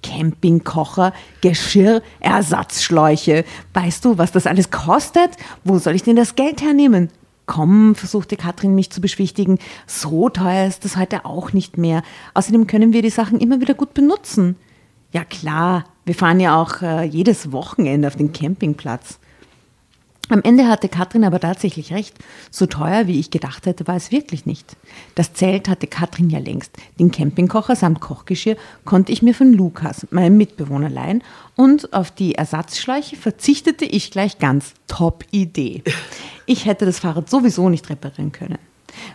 [0.02, 3.44] Campingkocher, Geschirr, Ersatzschläuche.
[3.74, 5.30] Weißt du, was das alles kostet?
[5.64, 7.10] Wo soll ich denn das Geld hernehmen?
[7.46, 9.58] Komm, versuchte Katrin mich zu beschwichtigen.
[9.86, 12.02] So teuer ist das heute auch nicht mehr.
[12.34, 14.56] Außerdem können wir die Sachen immer wieder gut benutzen.
[15.12, 19.18] Ja klar, wir fahren ja auch äh, jedes Wochenende auf den Campingplatz.
[20.30, 22.14] Am Ende hatte Katrin aber tatsächlich recht.
[22.50, 24.76] So teuer, wie ich gedacht hätte, war es wirklich nicht.
[25.14, 26.76] Das Zelt hatte Katrin ja längst.
[26.98, 31.22] Den Campingkocher samt Kochgeschirr konnte ich mir von Lukas, meinem Mitbewohner, leihen.
[31.56, 34.74] Und auf die Ersatzschläuche verzichtete ich gleich ganz.
[34.86, 35.82] Top Idee.
[36.46, 38.58] Ich hätte das Fahrrad sowieso nicht reparieren können.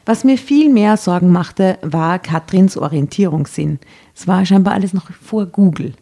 [0.06, 3.80] Was mir viel mehr Sorgen machte, war Katrins Orientierungssinn.
[4.16, 5.94] Es war scheinbar alles noch vor Google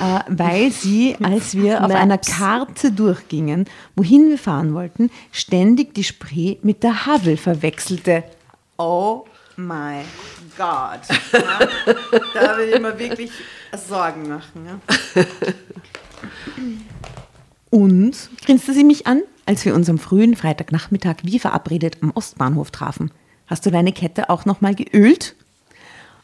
[0.00, 2.36] äh, weil sie, als wir auf einer Maps.
[2.36, 8.24] Karte durchgingen, wohin wir fahren wollten, ständig die Spree mit der Havel verwechselte.
[8.76, 9.24] Oh
[9.56, 10.02] my
[10.56, 11.00] God.
[11.32, 11.58] Ja,
[12.34, 13.30] da will ich mir wirklich
[13.88, 14.66] Sorgen machen.
[14.66, 15.24] Ja.
[17.70, 22.70] Und grinste sie mich an, als wir uns am frühen Freitagnachmittag wie verabredet am Ostbahnhof
[22.70, 23.10] trafen.
[23.46, 25.36] Hast du deine Kette auch nochmal geölt?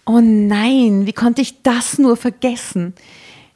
[0.04, 2.94] Oh nein, wie konnte ich das nur vergessen?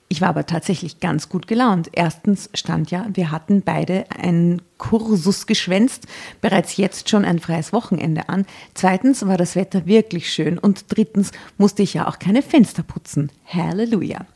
[0.08, 1.90] Ich war aber tatsächlich ganz gut gelaunt.
[1.92, 6.06] Erstens stand ja, wir hatten beide einen Kursus geschwänzt,
[6.40, 8.46] bereits jetzt schon ein freies Wochenende an.
[8.74, 13.32] Zweitens war das Wetter wirklich schön und drittens musste ich ja auch keine Fenster putzen.
[13.46, 14.26] Halleluja.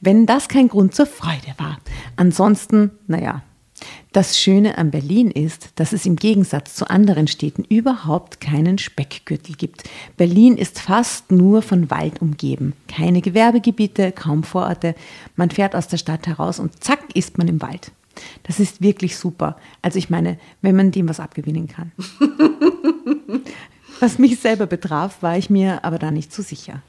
[0.00, 1.78] Wenn das kein Grund zur Freude war.
[2.16, 3.42] Ansonsten, naja,
[4.12, 9.54] das Schöne an Berlin ist, dass es im Gegensatz zu anderen Städten überhaupt keinen Speckgürtel
[9.54, 9.84] gibt.
[10.16, 12.72] Berlin ist fast nur von Wald umgeben.
[12.88, 14.96] Keine Gewerbegebiete, kaum Vororte.
[15.36, 17.92] Man fährt aus der Stadt heraus und zack ist man im Wald.
[18.42, 19.56] Das ist wirklich super.
[19.82, 21.92] Also ich meine, wenn man dem was abgewinnen kann.
[24.00, 26.80] Was mich selber betraf, war ich mir aber da nicht so sicher.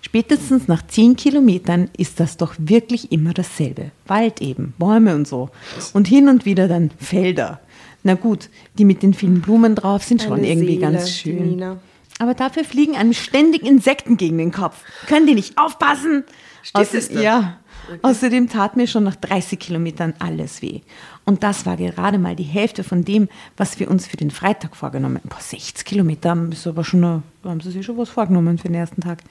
[0.00, 3.90] Spätestens nach zehn Kilometern ist das doch wirklich immer dasselbe.
[4.06, 5.50] Wald eben, Bäume und so.
[5.92, 7.60] Und hin und wieder dann Felder.
[8.04, 11.50] Na gut, die mit den vielen Blumen drauf sind schon Eine irgendwie Seele, ganz schön.
[11.50, 11.78] Nina.
[12.20, 14.82] Aber dafür fliegen einem ständig Insekten gegen den Kopf.
[15.06, 16.24] Können die nicht aufpassen?
[16.62, 17.58] Steht es da?
[17.88, 17.96] Ja.
[18.02, 20.80] Außerdem tat mir schon nach 30 Kilometern alles weh.
[21.24, 24.76] Und das war gerade mal die Hälfte von dem, was wir uns für den Freitag
[24.76, 25.28] vorgenommen haben.
[25.28, 28.76] Boah, 60 Kilometer ist aber schon, eine, haben sie sich schon was vorgenommen für den
[28.76, 29.22] ersten Tag.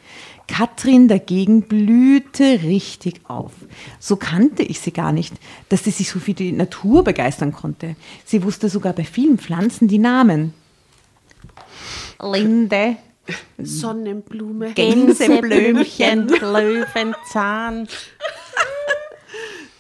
[0.48, 3.54] Katrin dagegen blühte richtig auf.
[4.00, 5.34] So kannte ich sie gar nicht,
[5.70, 7.96] dass sie sich so für die Natur begeistern konnte.
[8.26, 10.54] Sie wusste sogar bei vielen Pflanzen die Namen.
[12.22, 12.98] Linde,
[13.58, 14.74] Sonnenblume.
[14.74, 17.88] Gänseblümchen, Löwenzahn.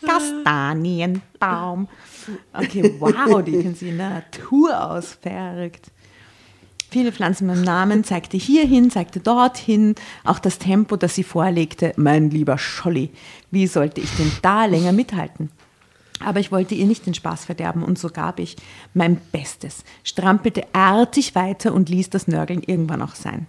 [0.07, 1.87] Kastanienbaum.
[2.53, 5.17] Okay, wow, die kennen sie in der Natur aus.
[5.21, 5.91] Verrückt.
[6.89, 9.95] Viele Pflanzen mit Namen zeigte hierhin, zeigte dorthin.
[10.23, 11.93] Auch das Tempo, das sie vorlegte.
[11.97, 13.11] Mein lieber Scholli,
[13.51, 15.51] wie sollte ich denn da länger mithalten?
[16.19, 18.55] Aber ich wollte ihr nicht den Spaß verderben und so gab ich
[18.93, 23.47] mein Bestes, strampelte artig weiter und ließ das Nörgeln irgendwann auch sein.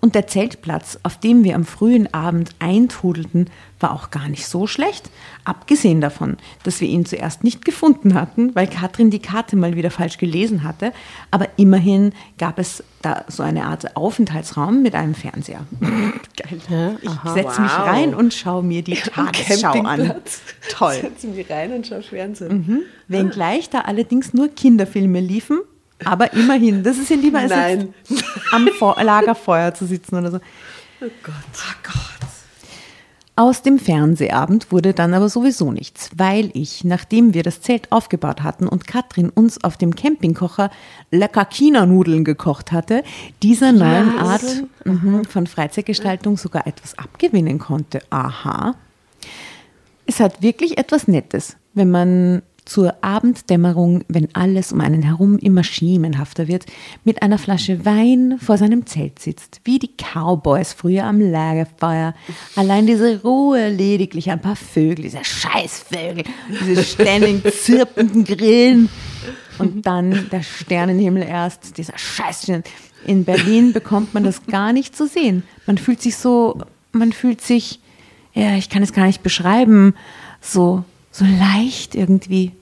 [0.00, 3.48] Und der Zeltplatz, auf dem wir am frühen Abend eintrudelten,
[3.80, 5.10] war auch gar nicht so schlecht.
[5.44, 9.90] Abgesehen davon, dass wir ihn zuerst nicht gefunden hatten, weil Katrin die Karte mal wieder
[9.90, 10.92] falsch gelesen hatte.
[11.30, 15.66] Aber immerhin gab es da so eine Art Aufenthaltsraum mit einem Fernseher.
[15.80, 16.98] Geil.
[17.02, 17.86] Ich setze mich Wow.
[17.86, 20.14] rein und schaue mir die Tagesschau an.
[20.70, 20.98] Toll.
[21.00, 22.82] Setz mich rein und schau Fernsehen.
[23.08, 25.60] Wenngleich da allerdings nur Kinderfilme liefen,
[26.04, 27.94] aber immerhin, das ist ja lieber als Nein.
[28.52, 30.36] am Feu- Lagerfeuer zu sitzen oder so.
[31.00, 31.34] Oh Gott.
[31.54, 32.28] Oh Gott.
[33.36, 38.44] Aus dem Fernsehabend wurde dann aber sowieso nichts, weil ich, nachdem wir das Zelt aufgebaut
[38.44, 40.70] hatten und Katrin uns auf dem Campingkocher
[41.10, 43.02] lecker China-Nudeln gekocht hatte,
[43.42, 44.44] dieser neuen Art
[44.84, 48.02] mhm, von Freizeitgestaltung sogar etwas abgewinnen konnte.
[48.10, 48.76] Aha.
[50.06, 55.64] Es hat wirklich etwas Nettes, wenn man zur Abenddämmerung, wenn alles um einen herum immer
[55.64, 56.66] schemenhafter wird,
[57.04, 62.14] mit einer Flasche Wein vor seinem Zelt sitzt, wie die Cowboys früher am Lagerfeuer.
[62.56, 66.24] Allein diese Ruhe, lediglich ein paar Vögel, diese Scheißvögel,
[66.66, 68.88] diese ständig zirpenden Grillen
[69.58, 72.64] und dann der Sternenhimmel erst, dieser Scheißstern.
[73.06, 75.42] In Berlin bekommt man das gar nicht zu sehen.
[75.66, 76.58] Man fühlt sich so,
[76.92, 77.80] man fühlt sich,
[78.32, 79.94] ja, ich kann es gar nicht beschreiben,
[80.40, 82.52] so, so leicht irgendwie.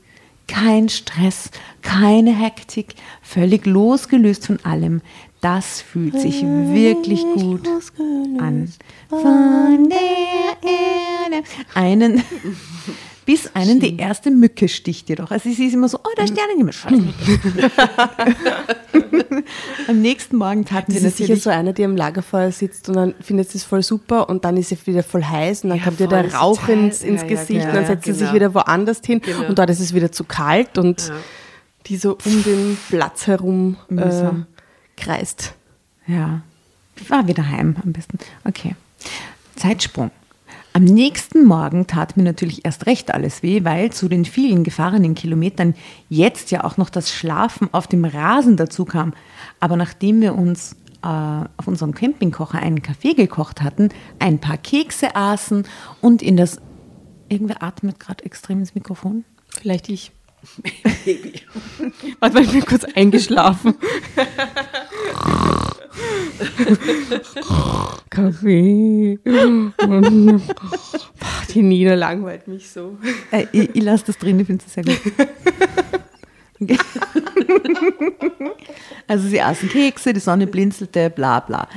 [0.46, 5.00] Kein Stress, keine Hektik, völlig losgelöst von allem.
[5.40, 7.66] Das fühlt sich wirklich gut
[8.38, 8.70] an.
[9.08, 11.46] Von der Erde.
[11.74, 12.22] Einen,
[13.24, 15.30] bis einen die erste Mücke sticht jedoch.
[15.30, 16.72] Also sie ist immer so, oh, der Sternenhimmel.
[16.72, 17.70] Scheiß Mücke.
[19.88, 22.88] Am nächsten Morgen taten wir Das ist sicher natürlich so einer, der am Lagerfeuer sitzt
[22.88, 25.70] und dann findet sie es voll super und dann ist sie wieder voll heiß und
[25.70, 28.04] dann Ja, kommt ihr der Rauch ins, ins ja, ja, Gesicht genau, und dann setzt
[28.04, 28.34] sie sich genau.
[28.34, 29.46] wieder woanders hin Genau.
[29.48, 31.14] und dort ist es wieder zu kalt und Ja.
[31.86, 34.30] die so um den Platz herum äh,
[34.96, 35.54] kreist.
[36.06, 36.42] Ja,
[37.00, 38.18] ich war wieder heim am besten.
[38.44, 38.74] Okay.
[39.56, 40.10] Zeitsprung.
[40.74, 45.14] Am nächsten Morgen tat mir natürlich erst recht alles weh, weil zu den vielen gefahrenen
[45.14, 45.74] Kilometern
[46.08, 49.12] jetzt ja auch noch das Schlafen auf dem Rasen dazu kam.
[49.60, 55.14] Aber nachdem wir uns äh, auf unserem Campingkocher einen Kaffee gekocht hatten, ein paar Kekse
[55.14, 55.64] aßen
[56.00, 56.58] und in das...
[57.28, 59.24] Irgendwer atmet gerade extrem ins Mikrofon.
[59.48, 60.12] Vielleicht ich.
[62.20, 63.74] Warte mal, ich bin kurz eingeschlafen.
[68.10, 69.18] Kaffee.
[69.24, 70.02] Boah,
[71.52, 72.98] Die Nina langweilt mich so.
[73.30, 75.00] Äh, ich ich lasse das drin, ich finde es sehr gut.
[76.60, 76.78] Okay.
[79.08, 81.68] Also sie aßen Kekse, die Sonne blinzelte, bla bla.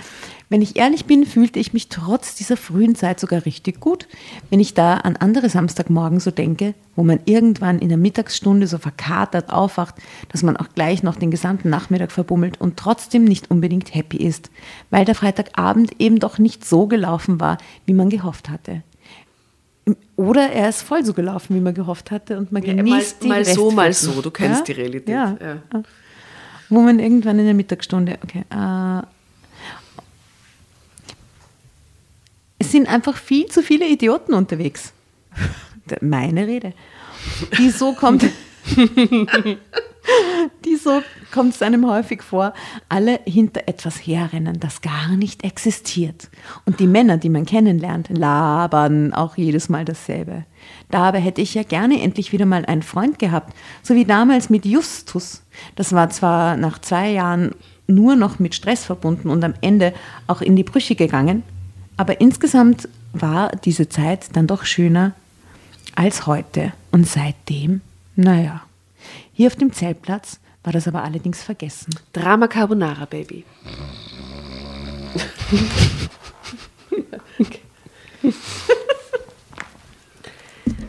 [0.48, 4.08] Wenn ich ehrlich bin, fühlte ich mich trotz dieser frühen Zeit sogar richtig gut.
[4.52, 8.78] Wenn ich da an andere Samstagmorgen so denke, wo man irgendwann in der Mittagsstunde so
[8.78, 9.96] verkatert aufwacht,
[10.32, 14.52] dass man auch gleich noch den gesamten Nachmittag verbummelt und trotzdem nicht unbedingt happy ist,
[14.92, 18.84] weil der Freitagabend eben doch nicht so gelaufen war, wie man gehofft hatte.
[20.16, 23.44] Oder er ist voll so gelaufen, wie man gehofft hatte und man Ja, genießt mal-
[23.44, 24.22] mal so, mal so.
[24.22, 25.10] Du kennst die Realität.
[25.10, 25.38] Ja.
[25.42, 25.82] Ja.
[26.70, 29.06] Wo man irgendwann in der Mittagsstunde, okay, äh,
[32.76, 34.92] sind einfach viel zu viele Idioten unterwegs.
[36.02, 36.74] Meine Rede.
[37.58, 38.26] Die so kommt,
[40.66, 42.54] die so kommt es einem häufig vor,
[42.90, 46.30] alle hinter etwas herrennen, das gar nicht existiert.
[46.66, 50.44] Und die Männer, die man kennenlernt, labern auch jedes Mal dasselbe.
[50.92, 54.66] Dabei hätte ich ja gerne endlich wieder mal einen Freund gehabt, so wie damals mit
[54.66, 55.44] Justus.
[55.78, 57.52] Das war zwar nach zwei Jahren
[57.88, 59.94] nur noch mit Stress verbunden und am Ende
[60.28, 61.44] auch in die Brüche gegangen,
[61.98, 65.14] Aber insgesamt war diese Zeit dann doch schöner
[65.96, 66.74] als heute.
[66.92, 67.82] Und seitdem,
[68.16, 68.62] naja,
[69.34, 71.96] hier auf dem Zeltplatz war das aber allerdings vergessen.
[72.14, 73.46] Drama Carbonara, Baby.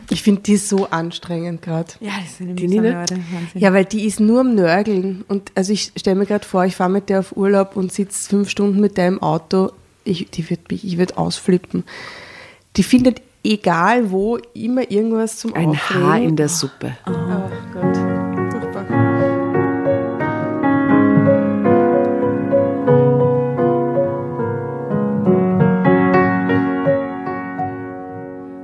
[0.09, 1.93] Ich finde die so anstrengend gerade.
[1.99, 3.01] Ja, das sind Die Nina?
[3.01, 3.23] Wahnsinn.
[3.55, 5.25] Ja, weil die ist nur am Nörgeln.
[5.27, 8.29] Und also ich stelle mir gerade vor, ich fahre mit der auf Urlaub und sitze
[8.29, 9.71] fünf Stunden mit der im Auto.
[10.07, 11.83] Ich, die wird mich, ich würde ausflippen.
[12.77, 16.03] Die findet egal wo immer irgendwas zum Ein Aufregen.
[16.03, 16.97] Haar in der Suppe.
[17.05, 17.11] Oh
[17.73, 17.97] Gott,
[18.51, 18.85] furchtbar.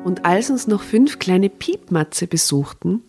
[0.04, 3.02] Und als uns noch fünf kleine Piepmatze besuchten,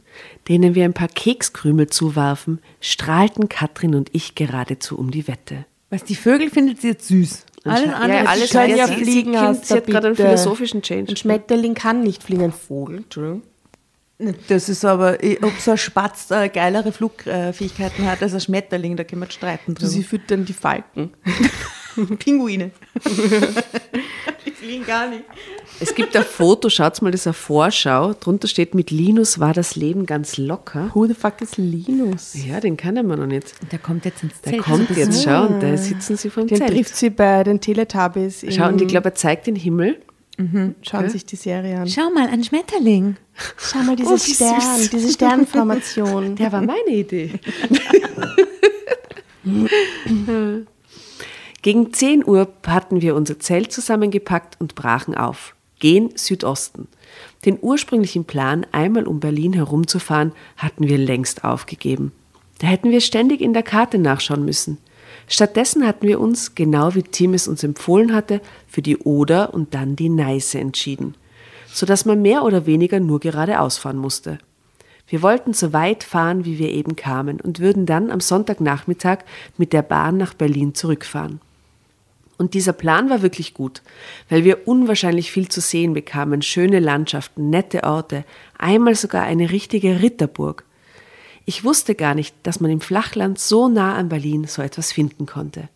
[0.49, 5.67] denen wir ein paar Kekskrümel zuwarfen, strahlten Katrin und ich geradezu um die Wette.
[5.91, 7.47] Was die Vögel findet sie jetzt süß.
[7.65, 8.95] Alles Ja, andere alles ist können weiß ja sie.
[8.97, 10.29] fliegen, Sie, hast sie hat gerade einen bitte.
[10.29, 11.13] philosophischen Change.
[11.13, 12.99] Ein Schmetterling kann nicht fliegen, ein Vogel.
[12.99, 13.43] Entschuldigung.
[14.49, 19.03] Das ist aber, ob so ein Spatz äh, geilere Flugfähigkeiten hat als ein Schmetterling, da
[19.05, 20.09] können wir streiten Sie drüber.
[20.09, 21.13] füttern die Falken.
[22.19, 22.71] Pinguine.
[24.65, 25.23] fliegen gar nicht.
[25.81, 28.15] Es gibt ein Foto, schaut mal, das ist eine Vorschau.
[28.15, 30.91] Drunter steht, mit Linus war das Leben ganz locker.
[30.95, 32.35] Who the fuck is Linus?
[32.47, 33.53] Ja, den kennen wir noch nicht.
[33.73, 34.65] Der kommt jetzt ins Der Zelt.
[34.65, 36.71] kommt jetzt, schau, und da sitzen sie vom Den Zelt.
[36.71, 38.45] trifft sie bei den Teletubbies.
[38.51, 39.99] Schau, und ich glaube, er zeigt den Himmel.
[40.83, 41.89] schauen sich die Serie an.
[41.89, 43.17] Schau mal, ein Schmetterling.
[43.59, 44.91] Schau mal Oh, diese wie Stern, süß.
[44.91, 46.37] diese Sternformation.
[46.37, 47.33] Der war meine Idee.
[51.65, 55.55] Gegen 10 Uhr hatten wir unser Zelt zusammengepackt und brachen auf.
[55.79, 56.89] Gehen Südosten.
[57.47, 62.13] Den ursprünglichen Plan, einmal um Berlin herumzufahren, hatten wir längst aufgegeben.
[62.59, 64.77] Da hätten wir ständig in der Karte nachschauen müssen.
[65.27, 69.73] Stattdessen hatten wir uns, genau wie Tim es uns empfohlen hatte, für die Oder und
[69.73, 71.15] dann die Neiße entschieden,
[71.73, 74.37] sodass man mehr oder weniger nur geradeaus fahren musste.
[75.09, 79.21] Wir wollten so weit fahren, wie wir eben kamen und würden dann am Sonntagnachmittag
[79.57, 81.41] mit der Bahn nach Berlin zurückfahren.
[82.37, 83.83] Und dieser Plan war wirklich gut,
[84.29, 88.25] weil wir unwahrscheinlich viel zu sehen bekamen, schöne Landschaften, nette Orte,
[88.59, 90.65] einmal sogar eine richtige Ritterburg.
[91.47, 95.27] Ich wusste gar nicht, dass man im Flachland so nah an Berlin so etwas finden
[95.27, 95.69] konnte.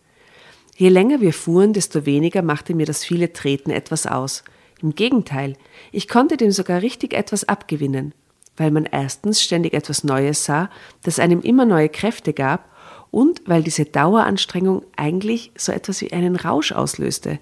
[0.75, 4.43] Je länger wir fuhren, desto weniger machte mir das viele Treten etwas aus.
[4.81, 5.55] Im Gegenteil,
[5.91, 8.13] ich konnte dem sogar richtig etwas abgewinnen,
[8.57, 10.69] weil man erstens ständig etwas Neues sah,
[11.03, 12.69] das einem immer neue Kräfte gab,
[13.11, 17.39] und weil diese Daueranstrengung eigentlich so etwas wie einen Rausch auslöste.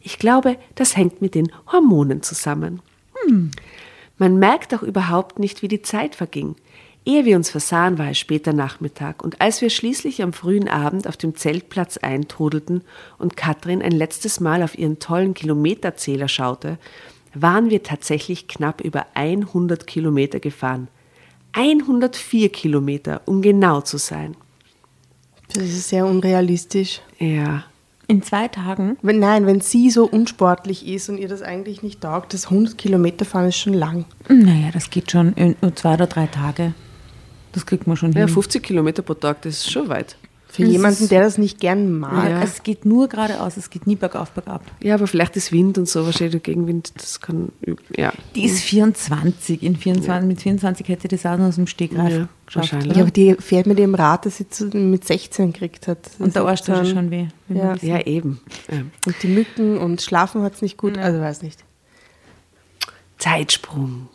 [0.00, 2.80] Ich glaube, das hängt mit den Hormonen zusammen.
[4.18, 6.56] Man merkt auch überhaupt nicht, wie die Zeit verging.
[7.06, 11.08] Ehe wir uns versahen, war es später Nachmittag, und als wir schließlich am frühen Abend
[11.08, 12.82] auf dem Zeltplatz eintrudelten
[13.18, 16.78] und Katrin ein letztes Mal auf ihren tollen Kilometerzähler schaute,
[17.32, 20.88] waren wir tatsächlich knapp über 100 Kilometer gefahren.
[21.52, 24.36] 104 Kilometer, um genau zu sein.
[25.54, 27.00] Das ist sehr unrealistisch.
[27.18, 27.64] Ja,
[28.06, 28.96] In zwei Tagen.
[29.02, 32.76] Wenn, nein, wenn sie so unsportlich ist und ihr das eigentlich nicht taugt, das 100
[32.78, 34.04] Kilometer fahren ist schon lang.
[34.28, 36.74] Naja, das geht schon in nur zwei oder drei Tage.
[37.52, 38.28] Das kriegt man schon ja hin.
[38.28, 40.16] 50 Kilometer pro Tag, das ist schon weit.
[40.52, 42.28] Für Das jemanden, der das nicht gern mag.
[42.28, 42.42] Ja.
[42.42, 44.62] Es geht nur geradeaus, es geht nie bergauf, bergab.
[44.82, 47.52] Ja, aber vielleicht ist Wind und so, wahrscheinlich der Gegenwind, das kann,
[47.96, 48.12] ja.
[48.34, 49.62] Die ist 24.
[49.62, 52.72] In 24 Mit 24 hätte die Sachen aus dem Stegreif Ja, geschafft.
[52.72, 52.96] wahrscheinlich.
[52.96, 56.04] Ja, aber die fährt mit dem Rad, das sie zu- mit 16 gekriegt hat.
[56.06, 57.26] Das Und der Arsch tut schon weh.
[57.48, 57.74] Ja.
[57.74, 58.40] das- Ja, eben.
[58.70, 58.78] Ja.
[59.06, 61.62] Und die Mücken und Schlafen hat es nicht gut, also weiß nicht.
[63.18, 64.08] Zeitsprung.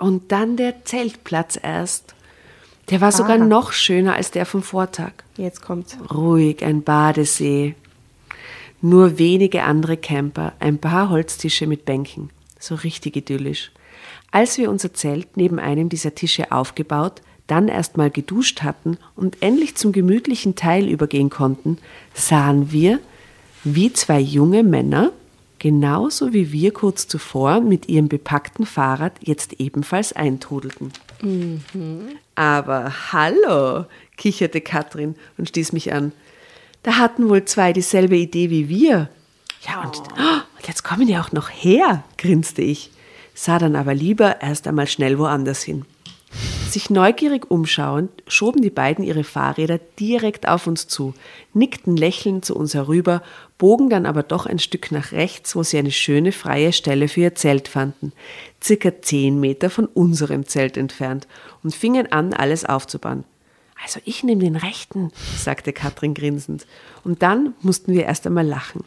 [0.00, 2.14] Und dann der Zeltplatz erst.
[2.90, 3.44] Der war sogar Aha.
[3.44, 5.12] noch schöner als der vom Vortag.
[5.36, 5.96] Jetzt kommt's.
[6.12, 7.74] Ruhig, ein Badesee.
[8.80, 12.30] Nur wenige andere Camper, ein paar Holztische mit Bänken.
[12.60, 13.72] So richtig idyllisch.
[14.30, 19.76] Als wir unser Zelt neben einem dieser Tische aufgebaut, dann erstmal geduscht hatten und endlich
[19.76, 21.78] zum gemütlichen Teil übergehen konnten,
[22.14, 22.98] sahen wir,
[23.64, 25.12] wie zwei junge Männer,
[25.58, 30.92] genauso wie wir kurz zuvor mit ihrem bepackten Fahrrad jetzt ebenfalls eintrudelten.
[32.36, 36.12] Aber hallo, kicherte Katrin und stieß mich an.
[36.82, 39.08] Da hatten wohl zwei dieselbe Idee wie wir.
[39.66, 42.92] Ja, und, oh, und jetzt kommen die auch noch her, grinste ich,
[43.34, 45.84] sah dann aber lieber erst einmal schnell woanders hin.
[46.68, 51.14] Sich neugierig umschauend, schoben die beiden ihre Fahrräder direkt auf uns zu,
[51.54, 53.22] nickten lächelnd zu uns herüber,
[53.56, 57.22] bogen dann aber doch ein Stück nach rechts, wo sie eine schöne freie Stelle für
[57.22, 58.12] ihr Zelt fanden,
[58.62, 61.26] circa zehn Meter von unserem Zelt entfernt,
[61.66, 63.24] und fingen an, alles aufzubauen.
[63.82, 66.64] Also ich nehme den rechten, sagte Katrin grinsend.
[67.02, 68.84] Und dann mussten wir erst einmal lachen.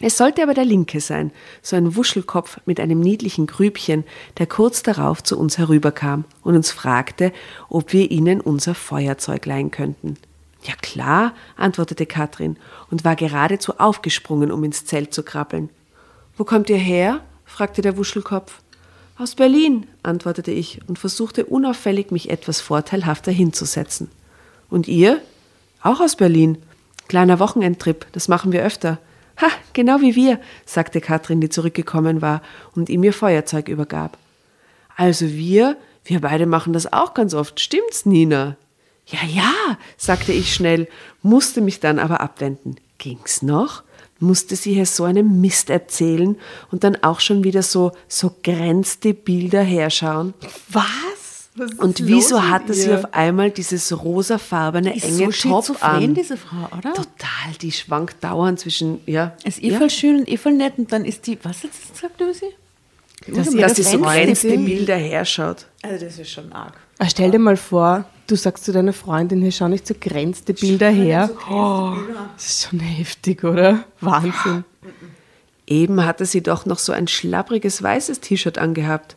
[0.00, 1.30] Es sollte aber der linke sein,
[1.62, 4.02] so ein Wuschelkopf mit einem niedlichen Grübchen,
[4.38, 7.32] der kurz darauf zu uns herüberkam und uns fragte,
[7.68, 10.16] ob wir ihnen unser Feuerzeug leihen könnten.
[10.64, 12.56] Ja klar, antwortete Katrin
[12.90, 15.70] und war geradezu aufgesprungen, um ins Zelt zu krabbeln.
[16.36, 17.20] Wo kommt ihr her?
[17.44, 18.61] fragte der Wuschelkopf.
[19.22, 24.10] Aus Berlin, antwortete ich und versuchte unauffällig, mich etwas vorteilhafter hinzusetzen.
[24.68, 25.22] Und ihr?
[25.80, 26.58] Auch aus Berlin.
[27.06, 28.98] Kleiner Wochenendtrip, das machen wir öfter.
[29.40, 32.42] Ha, genau wie wir, sagte Katrin, die zurückgekommen war
[32.74, 34.18] und ihm ihr Feuerzeug übergab.
[34.96, 38.56] Also wir, wir beide machen das auch ganz oft, stimmt's, Nina?
[39.06, 40.88] Ja, ja, sagte ich schnell,
[41.22, 42.74] musste mich dann aber abwenden.
[42.98, 43.84] Ging's noch?
[44.22, 46.36] Musste sie hier so einen Mist erzählen
[46.70, 50.34] und dann auch schon wieder so, so grenzte Bilder herschauen?
[50.68, 51.50] Was?
[51.76, 56.14] Und wieso hatte sie auf einmal dieses rosafarbene Ist enge so Top an?
[56.14, 56.94] diese Frau, oder?
[56.94, 59.36] Total, die schwankt dauernd zwischen, ja.
[59.44, 59.78] Ist eh ja.
[59.78, 62.32] voll schön und eh voll nett und dann ist die, was hat sie gesagt über
[62.32, 62.46] sie?
[63.28, 64.58] dass, dass die so grenzte.
[64.58, 65.66] Bilder herschaut.
[65.82, 66.74] Also das ist schon arg.
[67.02, 70.54] Ah, stell dir mal vor, du sagst zu deiner Freundin, hier schau nicht so grenzte
[70.54, 71.30] Bilder her.
[71.50, 71.94] Oh,
[72.36, 73.82] das ist schon heftig, oder?
[74.00, 74.62] Wahnsinn.
[75.66, 79.16] Eben hatte sie doch noch so ein schlappriges weißes T-Shirt angehabt.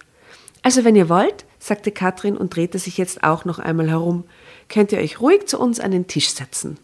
[0.64, 4.24] Also wenn ihr wollt, sagte Katrin und drehte sich jetzt auch noch einmal herum,
[4.68, 6.80] könnt ihr euch ruhig zu uns an den Tisch setzen.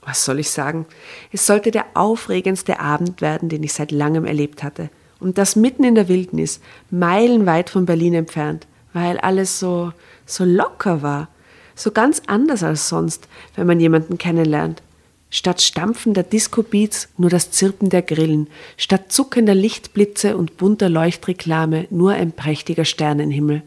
[0.00, 0.86] Was soll ich sagen?
[1.30, 4.90] Es sollte der aufregendste Abend werden, den ich seit langem erlebt hatte.
[5.20, 6.58] Und das mitten in der Wildnis,
[6.90, 9.92] meilenweit von Berlin entfernt, weil alles so,
[10.24, 11.28] so locker war.
[11.74, 14.80] So ganz anders als sonst, wenn man jemanden kennenlernt.
[15.28, 22.12] Statt stampfender Disco-Beats nur das Zirpen der Grillen, statt zuckender Lichtblitze und bunter Leuchtreklame nur
[22.12, 23.62] ein prächtiger Sternenhimmel.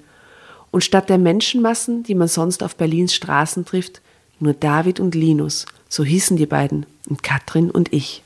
[0.71, 4.01] Und statt der Menschenmassen, die man sonst auf Berlins Straßen trifft,
[4.39, 8.23] nur David und Linus, so hießen die beiden, und Katrin und ich.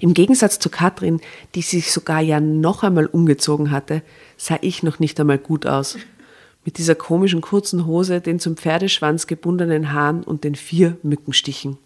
[0.00, 1.20] Im Gegensatz zu Katrin,
[1.54, 4.02] die sich sogar ja noch einmal umgezogen hatte,
[4.38, 5.98] sah ich noch nicht einmal gut aus.
[6.64, 11.76] Mit dieser komischen kurzen Hose, den zum Pferdeschwanz gebundenen Haaren und den vier Mückenstichen.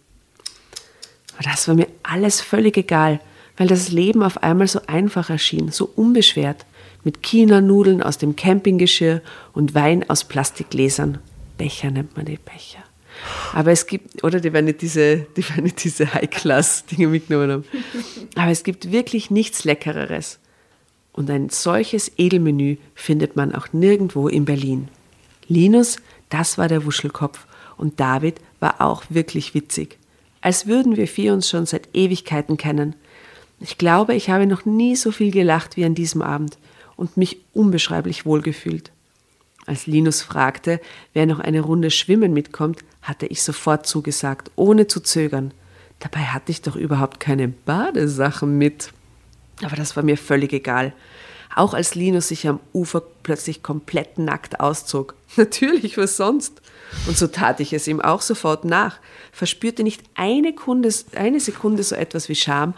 [1.35, 3.19] Aber das war mir alles völlig egal,
[3.57, 6.65] weil das Leben auf einmal so einfach erschien, so unbeschwert,
[7.03, 9.21] mit China-Nudeln aus dem Campinggeschirr
[9.53, 11.19] und Wein aus Plastikgläsern.
[11.57, 12.83] Becher nennt man die Becher.
[13.53, 15.43] Aber es gibt, oder die werden nicht diese, die
[15.83, 17.65] diese High-Class-Dinge mitgenommen haben.
[18.35, 20.39] Aber es gibt wirklich nichts Leckereres.
[21.13, 24.89] Und ein solches Edelmenü findet man auch nirgendwo in Berlin.
[25.47, 25.97] Linus,
[26.29, 27.45] das war der Wuschelkopf.
[27.77, 29.97] Und David war auch wirklich witzig.
[30.41, 32.95] Als würden wir vier uns schon seit Ewigkeiten kennen.
[33.59, 36.57] Ich glaube, ich habe noch nie so viel gelacht wie an diesem Abend
[36.95, 38.91] und mich unbeschreiblich wohlgefühlt.
[39.65, 40.81] Als Linus fragte,
[41.13, 45.53] wer noch eine Runde schwimmen mitkommt, hatte ich sofort zugesagt, ohne zu zögern.
[45.99, 48.91] Dabei hatte ich doch überhaupt keine Badesachen mit.
[49.61, 50.93] Aber das war mir völlig egal.
[51.55, 55.15] Auch als Linus sich am Ufer plötzlich komplett nackt auszog.
[55.35, 56.61] Natürlich, was sonst?
[57.07, 58.99] Und so tat ich es ihm auch sofort nach,
[59.31, 62.73] verspürte nicht eine, Kunde, eine Sekunde so etwas wie Scham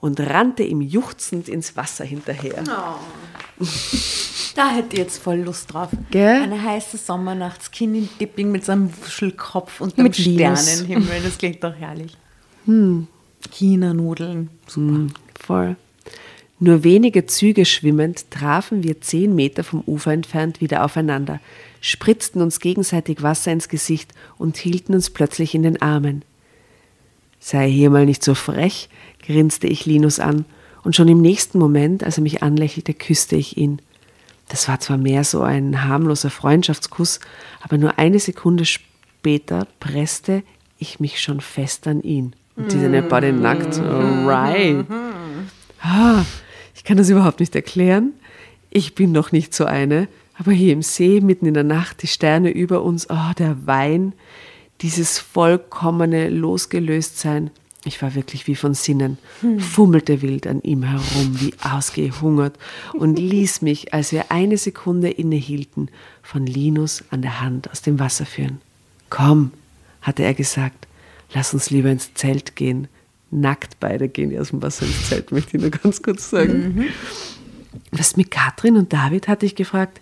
[0.00, 2.64] und rannte ihm juchzend ins Wasser hinterher.
[4.56, 5.90] Da hätte ich jetzt voll Lust drauf.
[6.10, 6.42] Gell?
[6.42, 10.16] Eine heiße Sommernacht, Skinny Dipping mit so einem Wuschelkopf und Mit.
[10.16, 11.22] Sternenhimmel.
[11.22, 12.16] Das klingt doch herrlich.
[12.64, 13.06] Hm.
[13.50, 14.50] China-Nudeln.
[15.38, 15.76] Voll.
[16.62, 21.40] Nur wenige Züge schwimmend trafen wir zehn Meter vom Ufer entfernt wieder aufeinander,
[21.80, 26.22] spritzten uns gegenseitig Wasser ins Gesicht und hielten uns plötzlich in den Armen.
[27.38, 28.90] Sei hier mal nicht so frech,
[29.26, 30.44] grinste ich Linus an,
[30.82, 33.80] und schon im nächsten Moment, als er mich anlächelte, küsste ich ihn.
[34.48, 37.20] Das war zwar mehr so ein harmloser Freundschaftskuss,
[37.62, 40.42] aber nur eine Sekunde später presste
[40.78, 42.34] ich mich schon fest an ihn.
[42.56, 43.78] Und die sind beide nackt.
[43.78, 44.86] Alright.
[45.82, 46.24] Ah,
[46.74, 48.12] ich kann das überhaupt nicht erklären.
[48.70, 50.08] Ich bin noch nicht so eine.
[50.34, 54.14] Aber hier im See, mitten in der Nacht, die Sterne über uns, oh, der Wein,
[54.80, 57.50] dieses vollkommene Losgelöstsein.
[57.84, 59.16] Ich war wirklich wie von Sinnen,
[59.58, 62.58] fummelte wild an ihm herum, wie ausgehungert
[62.92, 65.88] und ließ mich, als wir eine Sekunde innehielten,
[66.22, 68.60] von Linus an der Hand aus dem Wasser führen.
[69.08, 69.52] Komm,
[70.02, 70.86] hatte er gesagt,
[71.32, 72.88] lass uns lieber ins Zelt gehen.
[73.30, 76.86] Nackt beide gehen die aus dem Wasser ins Zelt, möchte ich nur ganz kurz sagen.
[77.92, 80.00] Was mit Katrin und David, hatte ich gefragt.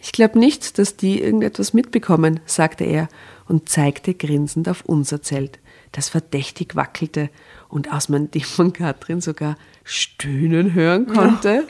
[0.00, 3.08] Ich glaube nicht, dass die irgendetwas mitbekommen, sagte er
[3.46, 5.58] und zeigte grinsend auf unser Zelt,
[5.92, 7.30] das verdächtig wackelte
[7.68, 11.66] und aus man dem von Katrin sogar stöhnen hören konnte.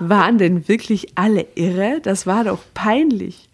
[0.00, 2.00] Waren denn wirklich alle irre?
[2.02, 3.47] Das war doch peinlich.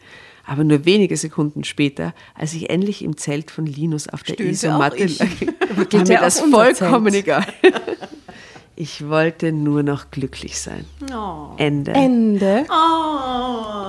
[0.46, 4.52] Aber nur wenige Sekunden später, als ich endlich im Zelt von Linus auf der Stöhnte
[4.52, 7.24] Isomatte lag, war mir das vollkommen Zelt.
[7.24, 7.46] egal.
[8.76, 10.84] Ich wollte nur noch glücklich sein.
[11.14, 11.50] Oh.
[11.58, 11.92] Ende.
[11.92, 12.66] Ende.
[12.68, 13.86] Oh.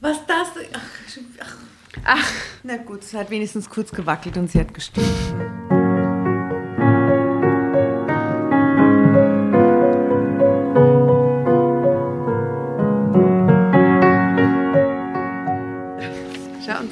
[0.00, 0.48] Was das?
[0.72, 0.80] Ach,
[1.40, 1.56] ach.
[2.04, 2.32] ach,
[2.64, 5.06] na gut, es hat wenigstens kurz gewackelt und sie hat gestimmt.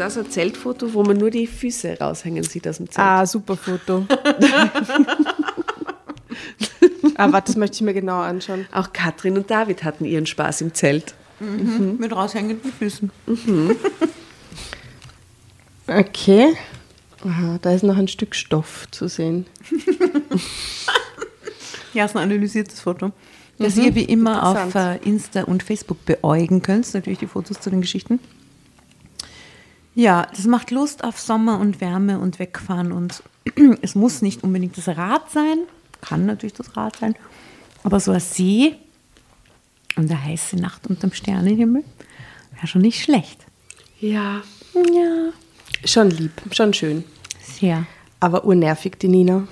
[0.02, 2.90] Schau, und da so ein Zeltfoto, wo man nur die Füße raushängen sieht aus dem
[2.90, 3.06] Zelt.
[3.06, 4.06] Ah, super Foto.
[7.16, 8.66] ah, warte, das möchte ich mir genau anschauen.
[8.72, 11.14] Auch Katrin und David hatten ihren Spaß im Zelt.
[11.40, 13.10] Mit raushängenden Füßen.
[15.84, 16.56] Okay.
[17.26, 19.46] Aha, da ist noch ein Stück Stoff zu sehen.
[21.92, 23.12] Ja, ist ein analysiertes Foto.
[23.58, 26.94] Das ihr wie immer auf äh, Insta und Facebook beäugen könnt.
[26.94, 28.18] Natürlich die Fotos zu den Geschichten.
[29.94, 32.92] Ja, das macht Lust auf Sommer und Wärme und Wegfahren.
[32.92, 33.22] Und
[33.82, 35.58] es muss nicht unbedingt das Rad sein.
[36.00, 37.14] Kann natürlich das Rad sein.
[37.84, 38.74] Aber so ein See
[39.96, 41.84] und eine heiße Nacht unterm Sternenhimmel
[42.54, 43.44] wäre schon nicht schlecht.
[44.00, 44.42] Ja.
[44.74, 45.30] Ja,
[45.84, 47.04] Schon lieb, schon schön.
[47.42, 47.84] sehr.
[48.20, 49.46] Aber urnervig, die Nina.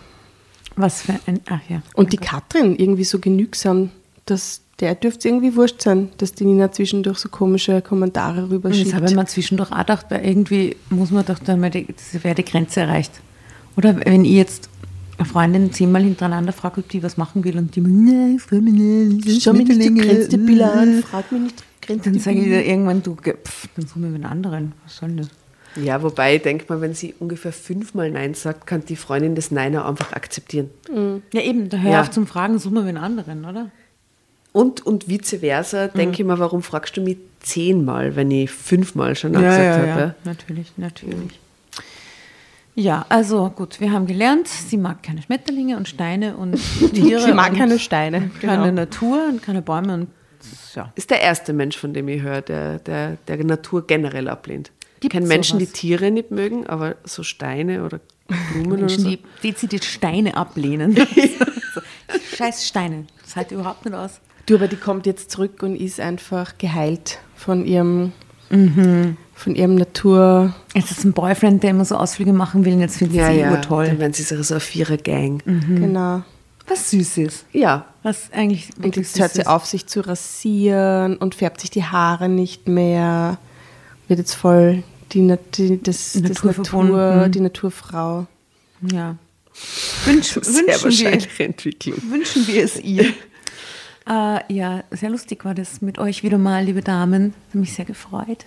[0.77, 1.41] Was für ein.
[1.51, 1.83] Ach ja.
[1.95, 3.91] Und die Katrin irgendwie so genügsam,
[4.27, 8.51] dass der dürfte es irgendwie wurscht sein, dass die Nina zwischendurch so komische Kommentare Das
[8.51, 8.95] rüberschickt.
[8.95, 12.23] habe ich mir zwischendurch auch gedacht, weil irgendwie muss man doch dann mal die, das
[12.25, 13.13] wäre die Grenze erreicht.
[13.77, 14.69] Oder wenn ich jetzt
[15.19, 18.51] eine Freundin zehnmal hintereinander frage, ob die was machen will und die immer, nein, ich
[18.51, 21.87] will mich nicht, Schau mich nicht die grenzte Bilder an, äh." frag mich nicht die
[21.87, 24.73] grenzte Dann sage ich ihr irgendwann, du, pff, dann suchen wir einen anderen.
[24.85, 25.29] Was soll denn das?
[25.77, 29.87] Ja, wobei, denkt man, wenn sie ungefähr fünfmal Nein sagt, kann die Freundin des Neiner
[29.87, 30.69] einfach akzeptieren.
[31.33, 32.01] Ja eben, da hör Ja.
[32.01, 33.71] auf zum Fragen, suchen wir einen anderen, oder?
[34.53, 39.15] Und, und vice versa, denke ich mir, warum fragst du mich zehnmal, wenn ich fünfmal
[39.15, 40.15] schon Nein gesagt habe?
[40.25, 41.39] Natürlich, natürlich.
[42.75, 46.59] Ja, also gut, wir haben gelernt, sie mag keine Schmetterlinge und Steine und
[46.95, 47.21] Tiere.
[47.21, 48.31] Sie mag keine Steine.
[48.41, 48.73] Keine Genau.
[48.73, 50.09] Natur und keine Bäume und
[50.75, 50.93] ja.
[50.95, 54.71] Ist der erste Mensch, von dem ich höre, der, der, der Natur generell ablehnt.
[54.95, 55.73] Ich Gibt's kenne Menschen, sowas?
[55.73, 58.01] die Tiere nicht mögen, aber so Steine oder
[58.53, 59.17] Blumen Menschen, oder so.
[59.17, 60.97] die dezidiert Steine ablehnen.
[62.37, 63.07] Scheiß Steine.
[63.23, 64.21] Das ich überhaupt nicht aus.
[64.51, 68.11] Du, aber die kommt jetzt zurück und ist einfach geheilt von ihrem,
[68.51, 69.17] Mhm.
[69.33, 70.53] von ihrem Natur.
[70.75, 73.39] Jetzt ist ein Boyfriend, der immer so Ausflüge machen will und jetzt findet ja, sie
[73.39, 73.87] ja, urtoll.
[73.87, 75.41] dann werden sie so eine Vierer-Gang.
[75.45, 76.23] Genau.
[76.67, 77.45] Was Süßes.
[77.53, 79.47] Ja, Was eigentlich Und jetzt hört sie süß ist.
[79.47, 83.39] auf, sich zu rasieren und färbt sich die Haare nicht mehr.
[84.09, 84.83] Wird jetzt voll
[85.13, 88.27] die, Nat- die, das, das Natur, die Naturfrau.
[88.91, 89.17] Ja.
[90.07, 91.07] Wünsch, sehr wünschen,
[91.39, 91.97] wir, Entwicklung.
[92.11, 93.07] wünschen wir es ihr.
[94.11, 97.35] äh, ja, sehr lustig war das mit euch wieder mal, liebe Damen.
[97.49, 98.45] Hat mich sehr gefreut.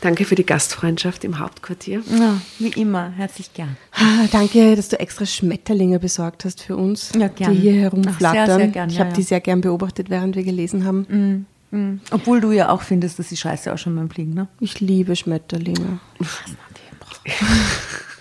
[0.00, 2.02] Danke für die Gastfreundschaft im Hauptquartier.
[2.18, 3.76] Ja, wie immer, herzlich gern.
[3.92, 7.52] Ah, danke, dass du extra Schmetterlinge besorgt hast für uns, Ja, gern.
[7.52, 8.46] die hier Ach, herumflattern.
[8.46, 9.16] sehr, sehr gern, ich ja, habe ja.
[9.16, 11.46] die sehr gern beobachtet, während wir gelesen haben.
[11.70, 12.00] Mhm.
[12.10, 14.48] Obwohl du ja auch findest, dass die Scheiße auch schon beim Fliegen, ne?
[14.60, 15.98] Ich liebe Schmetterlinge.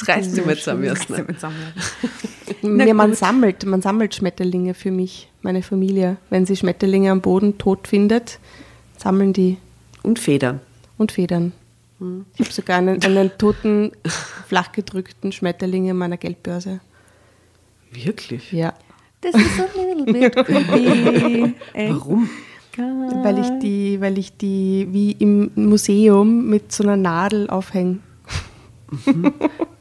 [0.00, 0.96] Jetzt reißt sie mal zusammen.
[2.62, 6.16] Na ja, man sammelt, man sammelt Schmetterlinge für mich, meine Familie.
[6.30, 8.38] Wenn sie Schmetterlinge am Boden tot findet,
[8.98, 9.56] sammeln die
[10.02, 10.60] Und Federn.
[10.98, 11.52] und Federn.
[12.34, 13.92] Ich habe sogar einen, einen toten,
[14.48, 16.80] flachgedrückten Schmetterling in meiner Geldbörse.
[17.92, 18.52] Wirklich?
[18.52, 18.72] Ja,
[19.20, 21.54] Das ist a little bit creepy.
[21.92, 22.30] Warum?
[23.22, 27.98] weil ich die, weil ich die wie im Museum mit so einer Nadel aufhänge.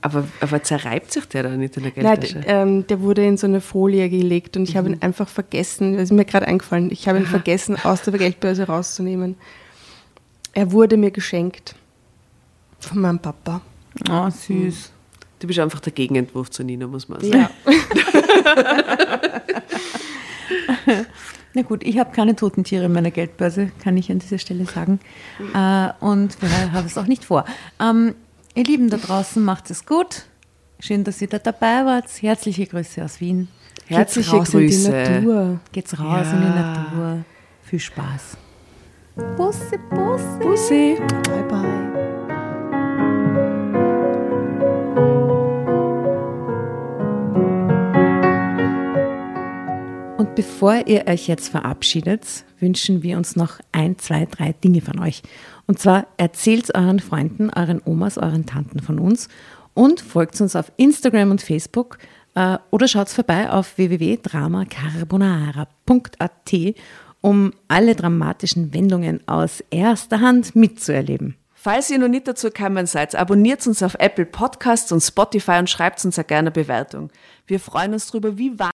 [0.01, 2.39] Aber, aber zerreibt sich der da nicht in der Nein, Geldtasche?
[2.39, 5.93] d- ähm, der wurde in so eine Folie gelegt und ich habe ihn einfach vergessen,
[5.93, 9.35] das ist mir gerade eingefallen, ich habe ihn vergessen, aus der Geldbörse rauszunehmen.
[10.53, 11.75] Er wurde mir geschenkt
[12.79, 13.61] von meinem Papa.
[14.09, 14.91] Oh, süß.
[15.39, 17.33] Du bist einfach der Gegenentwurf zu Nina, muss man sagen.
[17.37, 17.49] Ja.
[21.53, 24.65] Na gut, ich habe keine toten Tiere in meiner Geldbörse, kann ich an dieser Stelle
[24.65, 24.99] sagen.
[25.53, 27.45] Äh, und wir haben es auch nicht vor.
[27.79, 28.13] Ähm,
[28.59, 30.23] ihr Lieben da draußen, macht es gut.
[30.79, 32.05] Schön, dass ihr da dabei wart.
[32.21, 33.47] Herzliche Grüße aus Wien.
[33.87, 34.91] Herzliche raus in die Grüße.
[34.91, 35.59] Natur.
[35.71, 36.33] Geht's raus Ja.
[36.33, 37.25] in die Natur.
[37.63, 38.37] Viel Spaß.
[39.35, 40.39] Bussi, Bussi.
[40.39, 40.97] Bussi.
[41.23, 41.89] Bye bye.
[50.17, 54.99] Und bevor ihr euch jetzt verabschiedet, wünschen wir uns noch ein, zwei, drei Dinge von
[54.99, 55.21] euch.
[55.69, 59.29] Und zwar erzählt euren Freunden, euren Omas, euren Tanten von uns
[59.75, 61.99] und folgt uns auf Instagram und Facebook
[62.33, 66.75] äh, oder schaut vorbei auf www.dramacarbonara.at,
[67.21, 71.35] um alle dramatischen Wendungen aus erster Hand mitzuerleben.
[71.53, 75.69] Falls ihr noch nicht dazu gekommen seid, abonniert uns auf Apple Podcasts und Spotify und
[75.69, 77.11] schreibt uns eine gerne Bewertung.
[77.45, 78.65] Wir freuen uns darüber, wie wahr